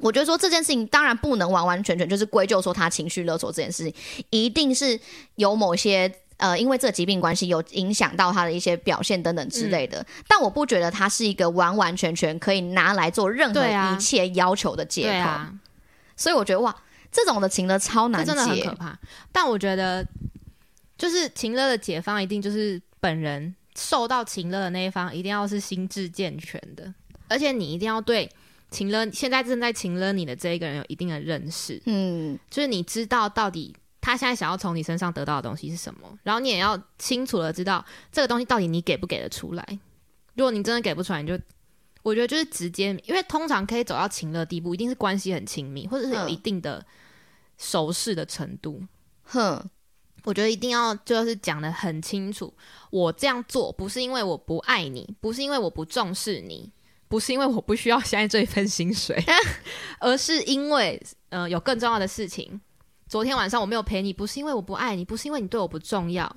[0.00, 5.00] 我觉得说这件事情当然不能完完全全就是归咎说他情绪勒索这件事情，一定是
[5.34, 10.06] 有某些呃因为这疾病关系有影响到他的一些表现等等之类的。
[10.28, 15.28] 但我不觉得他是一个完完全全可以拿来做任何一切要求的借口。
[16.16, 16.72] 所以我觉得哇，
[17.10, 18.76] 这种的情勒超难这真的很可解。
[18.76, 18.98] 怕。
[19.32, 20.06] 但我觉得，
[20.96, 26.92] 就是情勒的解方一定就是本人受到情勒的那一方，一定要是心智健全的，
[27.28, 28.30] 而且你一定要对
[28.70, 39.78] 情勒现在正在情勒你的这一个人有一定的认识，嗯，就是你知道到底他现在想要从你身上得到的东西是什么，然后你也要清楚的知道这个东西到底你给不给得出来。
[40.34, 41.38] 如果你真的给不出来，你就
[42.02, 46.84] 我觉得就是直接，因为通常可以走到情勒地步，一定是关系很亲密，或者是有嗯一定的
[47.58, 48.82] 熟识的程度。
[49.24, 49.62] 哼，
[50.24, 52.54] 我觉得一定要就是讲的很清楚，
[52.90, 56.72] 我这样做不是因为我不爱你，不是因为我不重视你，
[57.08, 59.22] 不是因为我不需要现在这一份薪水，
[60.00, 62.60] 而是因为呃有更重要的事情。
[63.06, 66.34] 昨天晚上我没有陪你，不是因为我不爱你，不是因为你对我不重要，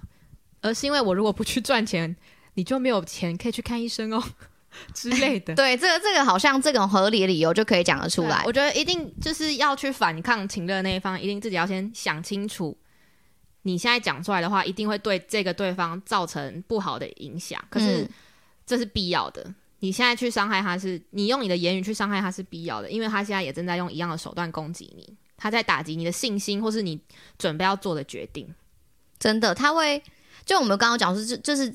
[0.61, 2.15] 而是因为我如果不去赚钱，
[2.53, 4.23] 你就没有钱可以去看医生哦
[4.93, 5.55] 之类的。
[5.55, 8.43] 对，这个这个好像这种合理的理由就可以讲得出来。
[8.45, 12.77] 我觉得一定就是要去反抗情乐那一方，一定自己要先想清楚，
[13.63, 17.63] 你现在讲出来的话，一定会对这个对方造成不好的影响。
[17.69, 18.09] 可是嗯
[18.65, 26.99] 这是必要的，你现在去伤害他是，你用你的言语去伤害他是必要的，因为他现在也正在用一样的手段攻击你，他在打击你的信心，或是你
[27.37, 28.47] 准备要做的决定。
[29.19, 30.01] 真的，他会
[30.45, 31.73] 就我们刚刚讲是，就就是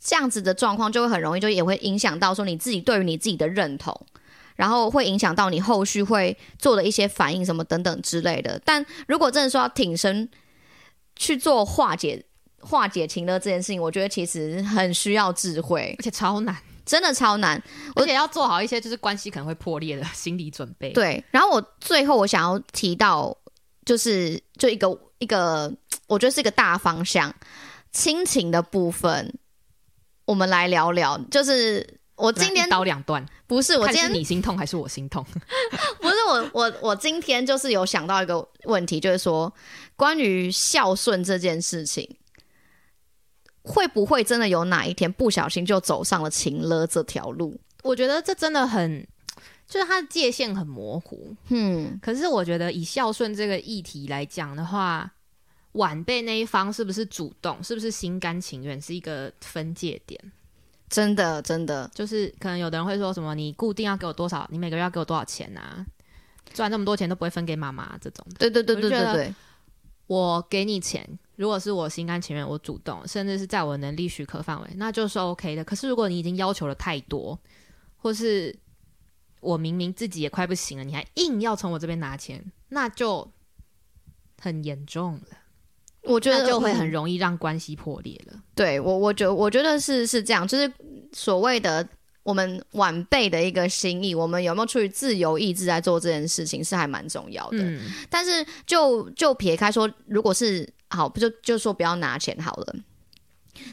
[0.00, 4.06] 这样子的状况，就会很容易就也会影响到说你自己对于你自己的认同，
[4.56, 8.60] 然后会影响到你后续会做的一些反应什么等等之类的。
[8.64, 10.28] 但如果真的说要挺身
[11.16, 12.24] 去做化解
[12.60, 17.62] 化解情勒这件事情，我觉得其实很需要智慧，而且超难，真的超难。
[17.94, 23.36] 而且要做好一些就是关系可能会破裂的心理准备。，对，然后我最后我想要提到，
[23.84, 25.72] 就是就一个一个，
[26.08, 27.32] 我觉得是一个大方向，
[27.92, 29.32] 亲情的部分，
[30.28, 31.18] 我们来聊聊。
[31.30, 35.24] 就是我今天一刀两断，不是我今天你心痛还是我心痛？
[36.00, 39.50] 不是我我我今天就是有想到一个问题，就是说
[39.96, 42.16] 关于孝顺这件事情。
[43.62, 47.60] 会不会真的有哪一天不小心就走上了情勒这条路？
[47.82, 49.06] 我觉得这真的很，
[49.68, 51.34] 就是它的界限很模糊。
[51.48, 55.12] 嗯，可是我觉得以孝顺这个议题来讲的话，
[55.78, 60.20] 晚辈那一方是不是主动，是不是心甘情愿，是一个分界点。
[60.88, 65.84] 真的真的，就是可能有的人会说什么，你固定要给我多少，你每个月要给我多少钱啊？
[66.54, 68.26] 赚这么多钱都不会分给妈妈这种。
[68.38, 69.34] 对对对对对对，
[70.06, 75.62] 我给你钱，如果是我心甘情愿，我主动，甚至是在我能力许可范围，那就是 OK 的。
[75.62, 77.38] 可是如果你已经要求了太多，
[77.98, 78.56] 或是
[79.40, 83.30] 我明明自己也快不行了，你还硬要从我这边拿钱，那就
[84.40, 85.36] 很严重了，
[86.08, 88.38] 我觉得就会嗯很容易让关系破裂了。
[88.54, 90.72] 对我，我觉我觉得是是这样，就是
[91.12, 91.86] 所谓的
[92.22, 97.58] 我们晚辈的一个心意，我们有没有出于自由意志在做这件事情，是还蛮重要的。
[97.58, 102.74] 嗯，但是就就撇开说，如果是好，不就就说不要拿钱好了。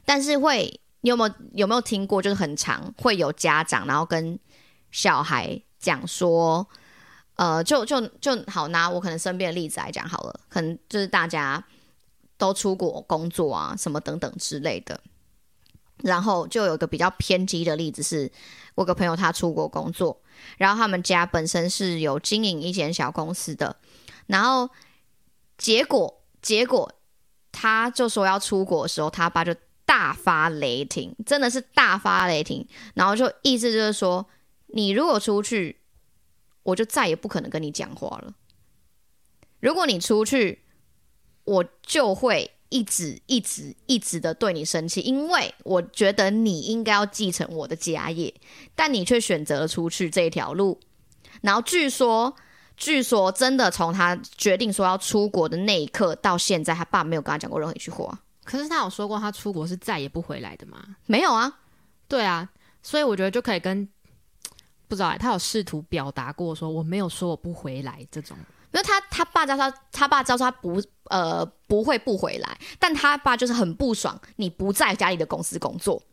[0.04, 4.40] 但是会，你有没有有没有听过，就是很常会有家长然后跟
[4.92, 6.68] 小孩讲说，
[7.36, 11.64] 呃，就就就好拿我可能身边的例子来讲好了，可能就是大家
[12.38, 15.00] 都出国工作啊，什么等等之类的。
[16.04, 18.30] 然后就有个比较偏激的例子是，
[18.76, 20.22] 我个朋友他出国工作，
[20.58, 23.78] 然后他们家本身是有经营一间小公司的，
[24.28, 24.70] 然后
[25.58, 26.92] 结果结果
[27.54, 34.28] 他就说要出国的时候，他爸就大发雷霆，真的是大发雷霆，然后就意思就是说，
[34.68, 35.80] 你如果出去，
[36.64, 38.34] 我就再也不可能跟你讲话了。
[39.62, 40.65] 如果你出去，
[41.46, 48.34] 我就会一直一直一直的对你生气，因为我觉得你应该要继承我的家业，
[48.76, 50.80] 但你却选择了出去这一条路。
[51.42, 52.36] 然后据说，
[52.76, 58.20] 据说真的从他决定说要出国的那一刻到现在，他爸没有跟他讲过任何一句话。
[58.44, 60.96] 可是他有说过他出国是再也不回来的吗？
[61.06, 61.60] 没有啊，
[62.08, 62.50] 对啊，
[62.82, 63.88] 所以我觉得就可以跟
[64.88, 68.38] 不知道欸他有试图表达过说我没有说我不回来这种。
[68.76, 76.04] 因为他他爸知道他他爸知道他不呃不会不回来，但他爸就是很不爽你不在家里的公司工作。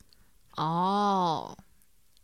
[0.57, 1.59] 哦，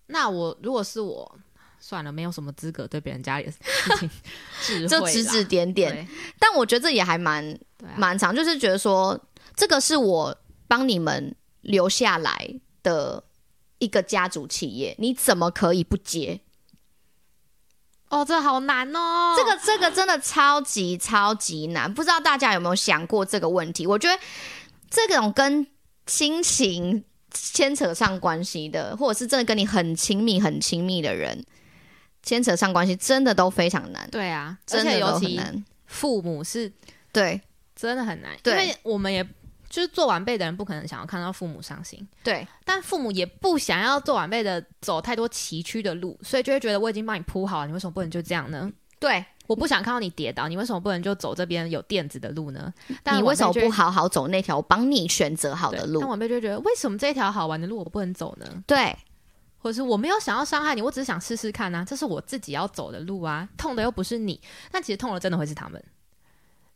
[0.07, 1.38] 那我如果是我，
[1.81, 3.59] 算了，没有什么资格对别人家里的事
[3.98, 4.09] 情
[4.87, 6.07] 就指指点点，
[6.38, 7.59] 但我觉得这也还蛮
[7.96, 9.18] 蛮长，就是觉得说
[9.57, 12.48] 这个是我帮你们留下来
[12.85, 13.24] 的
[13.79, 16.40] 一个家族企业，你怎么可以不接？
[18.09, 23.87] 哦，这好难哦，这个这个真的超级超级难，不知道大家有没有想过这个问题？
[23.87, 24.18] 我觉得
[24.90, 25.66] 这种跟
[26.07, 31.44] 亲情牵扯上关系的，或者是真的跟你很亲密很亲密的人
[32.23, 35.64] 牵扯上关系，真的都非常难，对啊，而真的尤其很难。
[35.87, 36.73] 父母是
[37.12, 37.40] 对
[37.77, 39.27] 真的很难，因为我们也
[39.68, 48.70] 就是做晚辈的人，不可能想要看到父母伤心，对但父母也不想要做晚辈的走太多崎岖的路，所以就会觉得我已经帮你铺好了，你为什么不能就这样呢？
[49.00, 52.72] 对，我不想看到你跌倒，你为什么不能就走这边有垫子的路呢？
[53.02, 56.09] 但你为什么不好好走那条我帮你选择好的路对但？
[56.09, 58.46] 晚辈就会觉得，为什么这条好玩的路我不能走呢？
[58.66, 58.96] 对，
[59.59, 64.40] 或者是我没有想要伤害你，我只是想试试看啊，这是我自己要走的路啊，痛的又不是你，
[64.72, 65.81] 但其实痛的真的会是他们，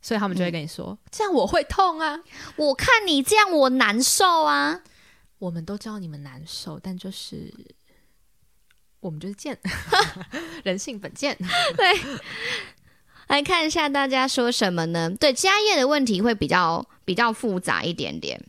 [0.03, 2.19] 所以他们就会跟你说，这样我会痛啊。
[2.57, 4.81] 我看你这样我难受啊。
[5.39, 7.51] 我们都知道你们难受，但就是
[8.99, 9.57] 我们就是贱，
[10.63, 11.37] 人性本贱。
[11.75, 11.99] 对
[13.27, 15.09] 来看一下大家说什么呢？
[15.19, 18.39] 对家业的问题会比较比较复杂一点点。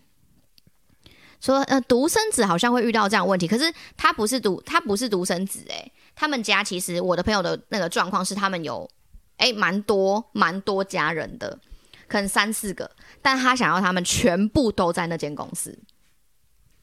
[1.41, 8.89] 说呃，独生子好像会遇到这样的问题，可是他不是独他不是独生子诶、他们家其实我的朋友的那个状况是他们有
[9.39, 11.59] 诶蛮多蛮多家人的，
[12.07, 15.79] 可能三四个，但他想要他们全部都在那间公司，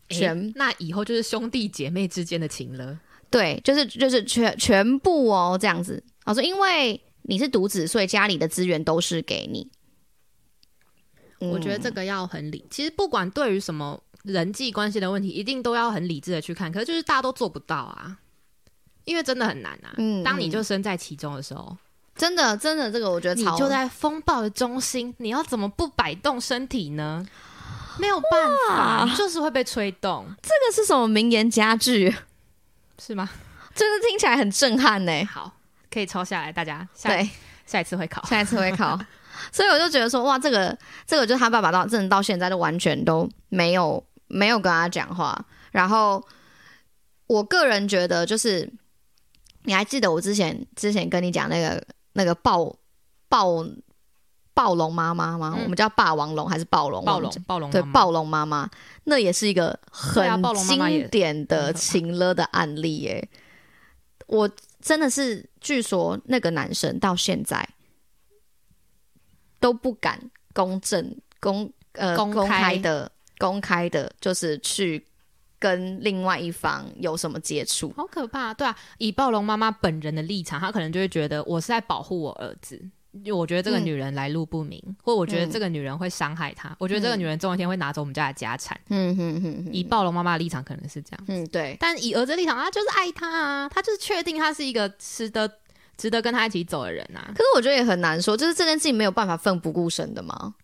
[0.10, 3.00] 全那以后就是兄弟姐妹之间的情了。
[3.30, 6.04] 对，就是就是全全部哦这样子。
[6.26, 9.70] 我说因为你是独子，所以家里的资源都是给你。
[11.40, 16.72] 我觉得这个要很理，其实不管对于什么人际关系的问题，一定都要很理智的去看。
[16.72, 18.20] 可是就是大家都做不到啊，
[19.06, 19.96] 因为真的很难啊。
[19.98, 21.76] 嗯当你就身在其中的时候，
[22.22, 27.26] 真的真的这个我觉得超你就在风暴的中心，你要怎么不摆动身体呢？
[27.98, 32.16] 没有办法，就是会被吹动，这个是什么名言佳句？
[33.02, 33.28] 是吗？
[33.74, 35.26] 真的听起来很震撼呢。
[35.26, 35.52] 好，
[35.92, 37.28] 可以抄下来，大家下对，
[37.66, 38.24] 下一次会考。
[38.28, 39.00] 下一次会考。
[39.52, 45.44] 所以我就觉得说，哇，这个这个就是他爸爸到真的到现在都完全都没有没有跟他讲话。
[45.72, 46.24] 然后
[47.26, 48.72] 我个人觉得，就是
[49.64, 52.76] 你还记得我之前之前跟你讲那个那个暴
[53.30, 53.66] 暴
[54.54, 55.54] 暴龙妈妈吗？
[55.58, 57.04] 嗯我们叫霸王龙还是暴龙？
[57.06, 58.70] 暴龙忘记，对，暴龙妈妈暴龙妈妈，
[59.06, 63.30] 那也是一个很对啊暴龙妈妈也经典的情勒的案例耶。
[64.28, 67.68] 我真的是，据说那个男生到现在
[69.60, 75.06] 都不敢公正公呃公开的公开的，就是去
[75.62, 77.94] 跟另外一方有什么接触。
[77.96, 82.82] 好可怕，对啊，以暴龙妈妈本人的立场，她可能就会觉得我是在保护我儿子，
[83.32, 88.76] 我觉得这个嗯女人来路不明，或我觉得嗯这个女人会伤害他，我觉得这个女人总有一天会拿走我们家的家产。
[88.90, 95.48] 嗯哼哼哼，以暴龙妈妈的立场可能是这样，嗯对，但以儿子立场，他就是爱他啊，他就是确定他是一个值得
[95.96, 97.30] 值得跟他一起走的人啊。
[97.36, 100.56] 可是我觉得也很难说，就是这件事情没有办法奋不顾身的嘛。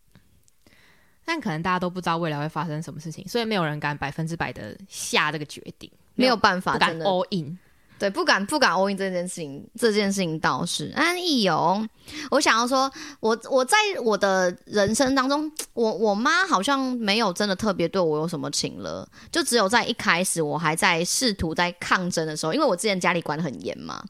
[1.27, 7.59] 但可能大家都不知道未来会发生什么事情，所以没有人敢百分之百的下这个决定，没有办法，不敢 all in。
[7.99, 11.85] 对，不敢不敢 all in 这件事情，这件事情倒是安逸哦。
[12.31, 24.01] 我想要说，我我在我的人生当中，我我妈好像没有真的特别对我有什么情了，就只有在一开始我还在试图在抗争的时候，因为我之前家里管得很严嘛，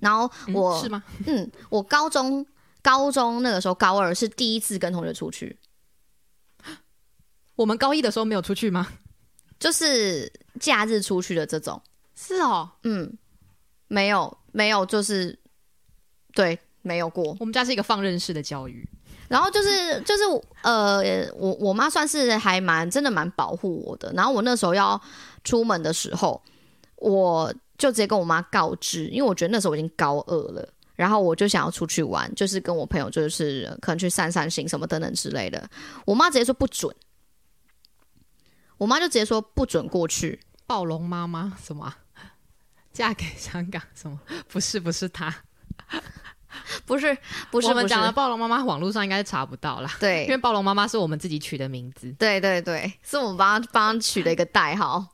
[0.00, 1.02] 然后嗯我、是吗？
[1.26, 2.46] 嗯，我高中
[2.82, 5.56] 高中那个时候高二是第一次跟同学出去，
[7.62, 8.88] 我们高一的时候没有出去吗？
[9.60, 11.80] 就是假日出去的这种。
[12.16, 13.16] 是哦，嗯，
[13.86, 15.38] 没有没有，就是
[16.34, 17.36] 对，没有过。
[17.38, 18.84] 我们家是一个放任式的教育。
[19.28, 20.24] 然后就是就是
[20.62, 24.12] 呃，我我妈算是还蛮真的蛮保护我的。
[24.12, 25.00] 然后我那时候要
[25.44, 26.42] 出门的时候，
[26.96, 30.68] 我就直接跟我妈告知，因为我觉得那时候我已经高二了。
[30.96, 35.70] 然后我就想要出去玩，就是跟我朋友，就是可能去散散心什么等等之类的。
[36.04, 36.94] 我妈直接说不准，
[38.82, 40.40] 我妈就直接说不准过去。
[40.66, 41.96] 暴龙妈妈什么啊、
[42.92, 44.18] 嫁给香港什么？
[44.48, 45.32] 不是，不是她。
[46.84, 47.16] 不是
[47.52, 49.90] 不是我们讲的暴龙妈妈，网络上应该是查不到啦。
[50.00, 52.10] 因为暴龙妈妈是我们自己取的名字。
[52.18, 55.06] 对对对，是我们帮他帮他取的一个代号。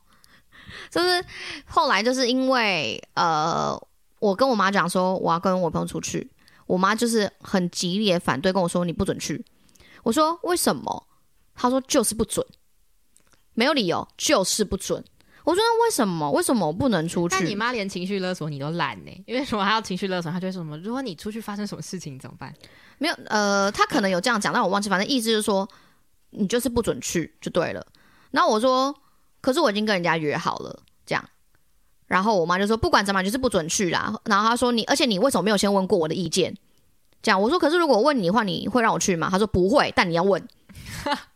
[0.89, 1.23] 就是
[1.65, 3.79] 后来就是因为呃，
[4.17, 6.27] 我跟我妈讲说我要跟我朋友出去，
[6.65, 9.45] 我妈就是很激烈地反对，跟我说你不准去。
[10.01, 11.05] 我说为什么？
[11.53, 12.43] 她说就是不准，
[13.59, 15.03] 没有理由，就是不准。
[15.43, 16.31] 我说那为什么？
[16.31, 17.35] 为什么我不能出去？
[17.35, 20.31] 但你妈连情绪勒索你都懒呢、因为什么还要情绪勒索？
[20.31, 20.77] 她就会说什么？
[20.77, 22.53] 如果你出去发生什么事情怎么办？
[22.99, 25.67] 没有，呃，她可能有这样讲，但我忘记，反正意思就是说，
[26.29, 27.85] 你就是不准去就对了。
[28.31, 28.95] 然后我说，
[29.41, 31.29] 可是我已经跟人家约好了，这样。
[32.07, 34.13] 然后我妈就说，不管怎么样，就是不准去啦。
[34.23, 36.55] 然后她说你，而且你为什么没有先问过我的意见？
[37.21, 39.27] 这样我说，可是如果我问你的话，你会让我去吗？
[39.29, 40.41] 她说不会，但你要问。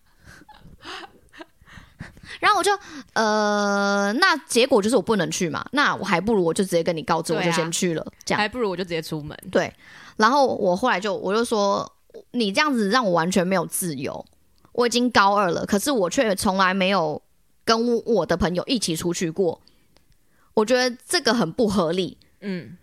[2.43, 2.71] 然后我就
[3.13, 8.37] 呃，那结果就是我不能去嘛，那我还不如我就直接跟你告知，我就先去了，这样。
[8.37, 9.37] 还不如我就直接出门。
[9.49, 9.73] 对，
[10.17, 11.89] 然后我后来就我就说，
[12.31, 14.25] 你这样子让我完全没有自由。
[14.73, 17.21] 我已经高二了，可是我却从来没有
[17.63, 19.61] 跟我的朋友一起出去过。
[20.53, 22.75] 我觉得这个很不合理，嗯，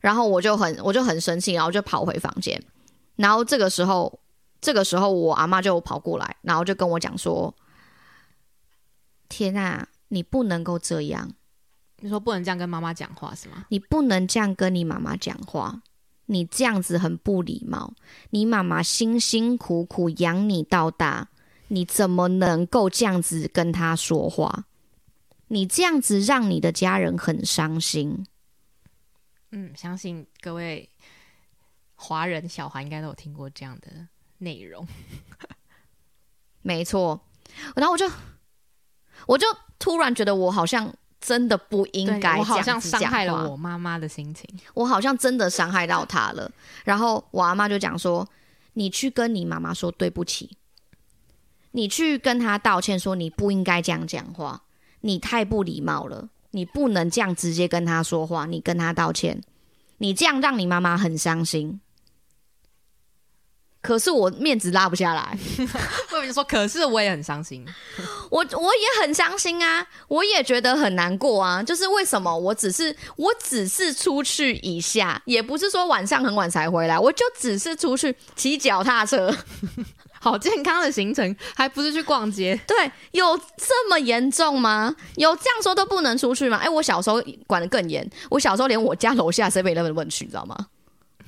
[0.00, 2.62] 然后我就很我就很生气，然后就跑回房间。
[3.16, 4.20] 然后这个时候，
[4.60, 7.54] 这个时候我阿妈就跑过来，然后就跟我讲说
[9.28, 11.32] ：“天啊，你不能够这样。”
[12.00, 13.64] 你说不能这样跟妈妈讲话是吗？
[13.70, 15.82] 你不能这样跟你妈妈讲话，
[16.26, 17.94] 你这样子很不礼貌。
[18.30, 21.28] 你妈妈辛辛苦苦养你到大，
[21.68, 24.66] 你怎么能够这样子跟她说话？
[25.48, 28.26] 你这样子让你的家人很伤心。
[29.52, 30.90] 嗯，相信各位
[31.94, 34.06] 华人小孩应该都有听过这样的
[34.38, 34.86] 内容。
[36.60, 37.20] 没错，
[37.74, 38.06] 然后我就
[39.26, 39.46] 我就
[39.78, 44.48] 突然觉得我好像真的不应该我好像这样子讲伤害了话我妈妈的心情。
[44.74, 46.50] 我好像真的伤害到她了。
[46.84, 48.28] 然后我阿妈就讲说
[48.74, 50.56] ：“你去跟你妈妈说对不起，
[51.72, 54.62] 你去跟她道歉，说你不应该这样讲话，
[55.00, 59.40] 你太不礼貌了，你不能这样直接跟她说话，你跟她道歉，
[59.98, 61.80] 你这样让你妈妈很伤心。”
[63.86, 65.38] 可是我面子拉不下来，
[66.10, 67.64] 我跟你说，可是我也很伤心。
[68.30, 71.62] 我我也很伤心啊，我也觉得很难过啊。
[71.62, 79.32] 就是为什么我只是我只是出去一下，也不是说晚上很晚才回来，我就只是出去骑脚踏车。
[80.18, 82.58] 好健康的行程，还不是去逛街？
[82.66, 84.92] 对，有这么严重吗？
[85.14, 86.56] 有这样说都不能出去吗？
[86.56, 90.56] 哎，我小时候管得更严，我小时候连我家楼下 seven eleven 问去，你知道吗？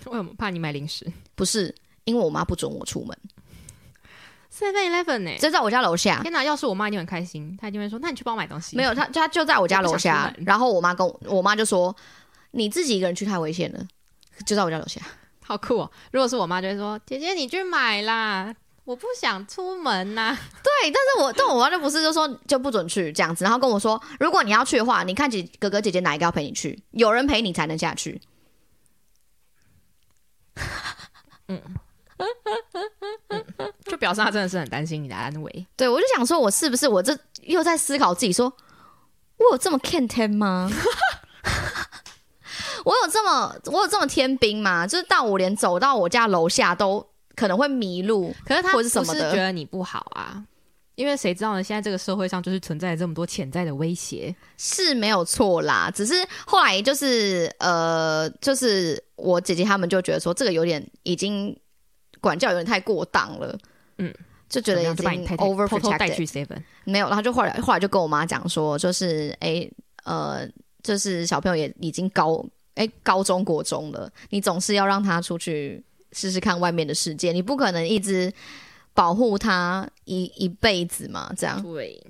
[0.07, 1.07] 为什么怕你买零食
[1.37, 1.73] 不是，
[2.09, 3.17] 因为我妈不准我出门
[4.53, 5.37] ，？Seven Eleven 呢？
[5.39, 6.21] 就在我家楼下。
[6.23, 6.43] 天哪！
[6.43, 11.95] 要是我妈一定很开心，她一定会说：“那你去帮我买东西。”没有，她她就在我家楼下然后我妈跟我我妈就说
[12.53, 13.87] ：“你自己一个人去太危险了。”
[14.47, 15.01] 就在我家楼下。
[15.45, 15.91] 好酷哦！
[16.13, 18.55] 如果是我妈，就会说：“姐姐，你去买啦，
[18.85, 28.21] 我不想出门呐、 对，但是我但我妈就不是就说就不准去这样子，然后跟我说，如果你要去的话，你看姐哥哥姐姐哪一个要陪你去，有人陪你才能下去。
[33.85, 35.67] 就表示他真的是很担心你的安危。
[35.77, 38.53] 对我就想说，我是不是我这又在思考自己说，
[39.37, 40.71] 我有这么 can 天吗？
[42.85, 44.87] 我有这么我有这么天兵吗？
[44.87, 50.43] 就是到我连走到我家楼下都可能会迷路，可是他是是什么的觉得你不好啊，
[50.95, 51.63] 因为谁知道呢？
[51.63, 54.35] 现在这个社会上就是存在这么多潜在的威胁。
[54.57, 56.15] 是没有错啦，只是
[56.47, 61.57] 后来就是呃，就是我姐姐他们就觉得说这个有点已经
[62.21, 63.59] 管教有点太过当了，
[63.99, 64.15] 嗯，
[64.49, 66.63] 就觉得已经太太 over 偷偷带 protected 去 Seven。
[66.85, 69.69] 没有，然后就后来后来就跟我妈讲说，就是哎
[70.05, 70.49] 呃，
[70.83, 72.45] 就是小朋友也已经高
[72.75, 78.33] 哎高中国中了，你总是要让他出去试试看外面的世界，你不可能一直
[78.95, 81.63] 保护他一 一辈子嘛，这样。
[81.63, 82.03] 对，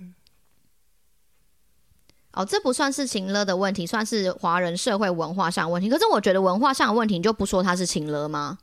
[2.33, 5.89] 哦，这不算是情勒的问题，算是华人社会文化上的问题。
[5.91, 8.59] 可是我觉得文化上的问题，你就不说它是情勒吗？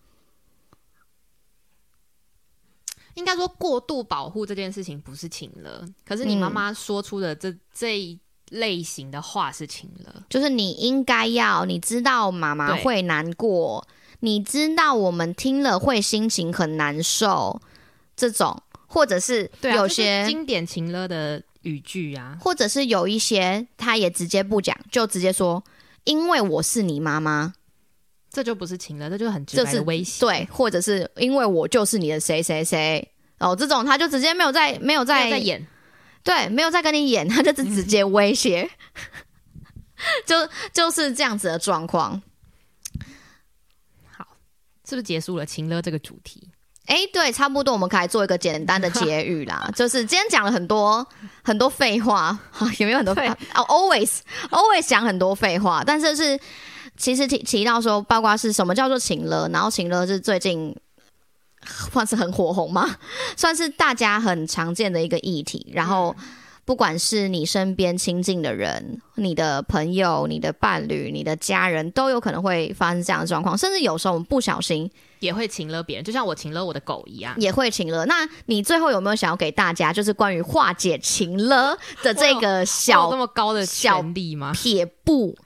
[3.16, 6.52] 应该说过度保护这件事情不是情了，可是你妈嗯。
[6.54, 8.18] 妈说出的这、这一
[8.52, 10.24] 类型的话是情了。
[10.30, 12.84] 就是你应该要，你知道妈妈对。
[12.84, 13.86] 会难过，
[14.20, 17.60] 你知道我们听了会心情很难受，
[18.16, 25.64] 这种，或者是有些，经典情了的语句啊，或者是有一些他也直接不讲，就直接说，
[26.04, 27.54] 因为我是你妈妈，
[28.36, 30.20] 这就不是情了，这就是很直白这是的威胁。
[30.20, 33.10] 对，或者是因为我就是你的谁谁谁。
[33.40, 35.66] 哦，这种他就直接没有在没有在在演，
[36.22, 38.70] 对，没有在跟你演，他就是直接威胁，
[40.28, 40.36] 就
[40.74, 42.22] 就是这样子的状况。
[44.12, 44.28] 好，
[44.86, 46.50] 是不是结束了情了这个主题？
[46.88, 49.72] 哎，对，差不多，我们可以做一个简单的结语啦。
[49.76, 51.08] 就是今天讲了很多
[51.42, 52.38] 很多废话，
[52.80, 54.20] 有没有很多废哦？Always
[54.52, 56.40] always 讲很多废话，但是是
[56.98, 60.76] 其实提提到说，包括是什么叫做情勒，然后情勒是最近
[61.92, 62.98] 算是很火红吗？
[63.38, 66.16] 算是大家很常见的一个议题，然后。
[66.68, 74.90] 不管是你身边亲近的人、你的朋友、你的伴侣、你的家人，都有可能会发生这样的状况，甚至有时候我们不小心
[75.20, 78.04] 也会请了别人，就像我请了我的狗一样，也会请了。
[78.08, 84.52] 那你最后有没有想要给大家，就是关于化解情了的这个小这么高的小力吗？
[84.52, 85.38] 撇步，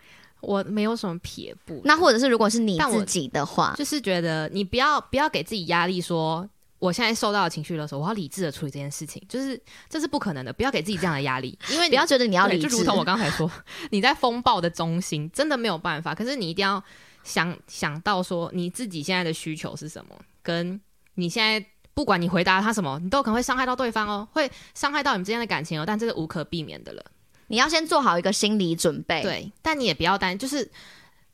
[0.41, 1.81] 我没有什么撇步。
[1.83, 6.49] 那或者是如果是你自己的话，就是觉得你不要不要给自己压力，说。
[6.79, 12.69] 我现在受到的情绪的时候，我要理智的处理这件事情，就是这是不可能的，不要给自己这样的压力， 因为不要觉得你要理智。
[12.69, 13.51] 就如同我刚才说，
[13.91, 16.15] 你在风暴的中心，真的没有办法。
[16.15, 16.81] 可是你一定要
[17.21, 20.79] 想想到说，你自己现在的需求是什么，跟
[21.15, 25.83] 你现在不管你回答他什么，你都可能会伤害到对方哦，会伤害到你们之间的感情哦。
[25.85, 27.03] 但这是无可避免的了，
[27.49, 29.21] 你要先做好一个心理准备。
[29.21, 30.71] 对，但你也不要担，就是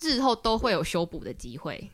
[0.01, 1.89] 日后都会有修补的机会，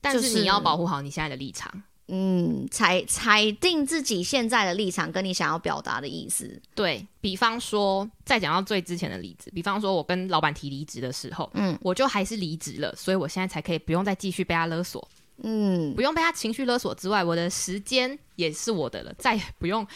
[0.00, 1.82] 但是你要保护好你现在的立场。
[2.12, 6.60] 嗯，裁裁定自己现在的立场跟你想要表达的意思。
[6.74, 15.08] 对比方说，再讲到最之前的例子，比方说我跟老板提离职的时候，嗯，我就还是离职了，所以我现在才可以不用再继续被他勒索，
[15.44, 19.86] 嗯，不用被他情绪勒索之外，我的时间也是我的了，再也不用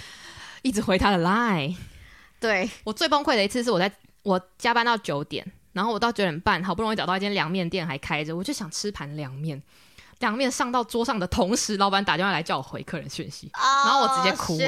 [0.62, 1.74] 一直回他的 line。
[2.44, 3.90] 对我最崩溃的一次是我在
[4.22, 9.62] 我加班到九点，然后我到九点半好不容易找到一间凉面店还开着，我就想吃盘凉面。
[10.20, 13.50] 凉面上到桌上的同时，老板打电话来叫我回客人讯息，
[13.84, 14.58] 然后我直接哭。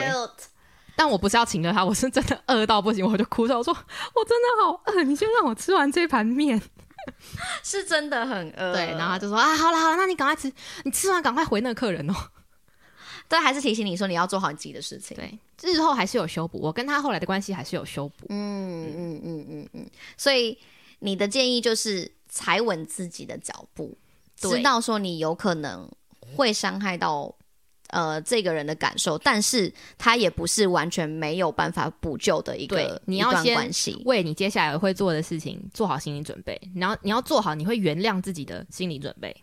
[0.97, 3.73] 但我不是要请了他，我是真的饿到不行，我就哭着我说
[4.15, 6.61] ：“我真的好饿，你先让我吃完这盘面。
[7.63, 8.73] ”是真的很饿。
[8.73, 10.51] 对，然后他就说：“啊，好了好了，那你赶快吃，
[10.85, 12.15] 你吃完赶快回那个客人哦。”
[13.29, 15.17] 对，还是提醒你说你要做好你自己的事情。
[15.17, 18.27] 对，日后还是有修补，我跟他后来的关系还是有修补。
[18.29, 19.91] 嗯嗯嗯嗯嗯。
[20.17, 20.57] 所以
[20.99, 23.97] 你的建议就是踩稳自己的脚步。
[24.37, 25.91] 知道说你有可能
[26.37, 27.35] 会伤害到
[27.89, 34.03] 呃这个人的感受，但是他也不是完全没有办法补救的一个你要关系。
[34.05, 39.35] 为你接下来会做的事情做好心理准备，然后你要做好你会原谅自己的心理准备，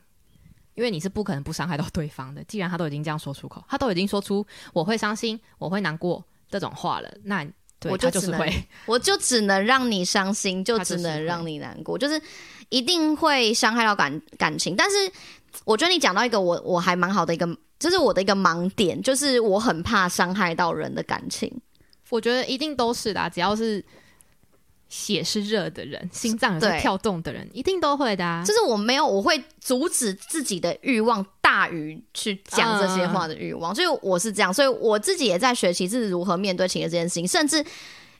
[0.76, 2.44] 因为你是不可能不伤害到对方的。
[2.46, 7.46] 既然他都已经这样说出口，他都已经说出我会伤心、我会难过这种话了，那
[7.90, 8.52] 我就只会，
[8.86, 12.22] 我就只能让你伤心，就只能让你难过，就是。
[12.70, 14.96] 一定会伤害到感感情，但是
[15.64, 17.48] 我觉得你讲到一个我我还蛮好的一个，
[17.78, 21.62] 就是我的一个盲点，就是我很怕伤害到人的感情。
[22.10, 23.84] 我觉得一定都是的，只要是
[24.94, 28.44] 血是热的人，心脏是跳动的人，一定都会的。
[28.46, 37.66] 就是我没有，我会阻止自己的欲望大于去讲这些话的欲望，所以我是这样，所以我自己也在学习是如何面对情人这件事情，甚至。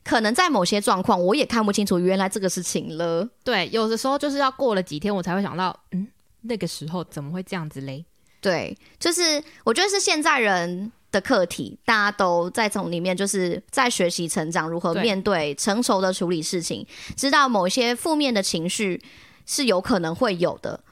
[0.06, 3.26] 可能在某些状况，我也看不清楚，原来这个事情了。
[3.42, 6.06] 对，有的时候就是要过了几天，我才会想到，嗯，
[6.42, 8.04] 那个时候怎么会这样子嘞？
[8.42, 16.86] 对，就是我觉得是现在人的课题，大家都在从里面就是在学习成长，如何面对成熟的处理事情，
[17.16, 19.02] 知道某些负面的情绪
[19.46, 20.83] 是有可能会有的。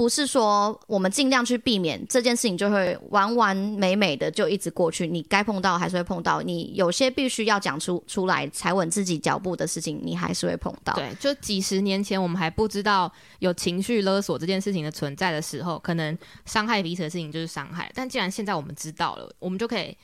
[0.00, 5.06] 不是说我们尽量去避免这件事情，就会完完美美的就一直过去。
[5.06, 10.94] 你该碰到还是会碰到，你有些必须要讲出出来踩稳自己脚步的事情，你还是会碰到。
[10.94, 17.92] 对，就几十年前我们还不知道有情绪勒索这件事情的存在的时候，可能伤害彼此的事情就是伤害。
[17.94, 19.94] 但既然现在我们知道了，我们就可以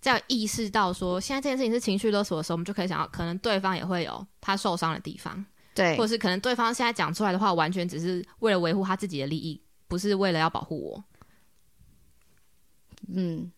[0.00, 5.46] 在意识到说现在这件事情是情绪勒索的时候，我们就可以想到，可能对方也会有他受伤的地方。
[5.76, 11.04] 对，或者是可能对方现在讲出来的话，完全只是为了维护他自己的利益，不是为了要保护我。
[13.14, 13.52] 嗯，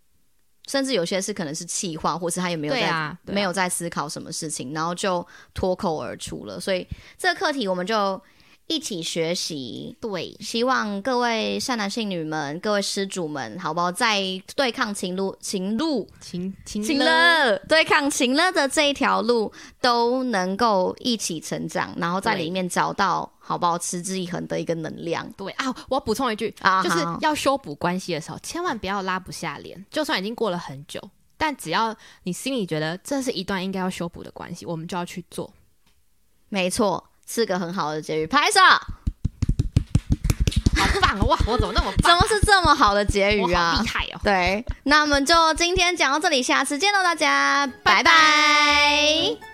[0.66, 6.60] 甚至有些是可能是气话，或是他也没有在没有在思考什么事情，然后就脱口而出了。
[6.60, 8.20] 所以这个课题我们就。
[8.68, 13.90] 一起学习，对，希望各位善男信女们、各位施主们，好不好？
[13.90, 14.20] 在
[14.54, 19.50] 对抗情路、情路、情情情乐、对抗情乐的这一条路，
[19.80, 23.78] 都能够一起成长，然后在里面找到好不好？
[23.78, 25.26] 持之以恒的一个能量。
[25.32, 29.82] 对啊，我要补充一句啊，就是要修补关系的时候，千万不要拉不下脸。
[29.90, 31.00] 就算已经过了很久，
[31.38, 35.50] 但只要你心里觉得这是一段应该要修补的关系，我们就要去做。
[36.50, 37.07] 没错。
[37.28, 38.60] 是个很好的结语，拍手！
[40.76, 41.38] 好棒哇！
[41.46, 43.80] 我怎么那么怎么是这么好的结语啊？
[43.82, 44.20] 厉害哦！
[44.22, 49.47] 对，那我们就今天讲到这里，下次见喽，大家，拜拜。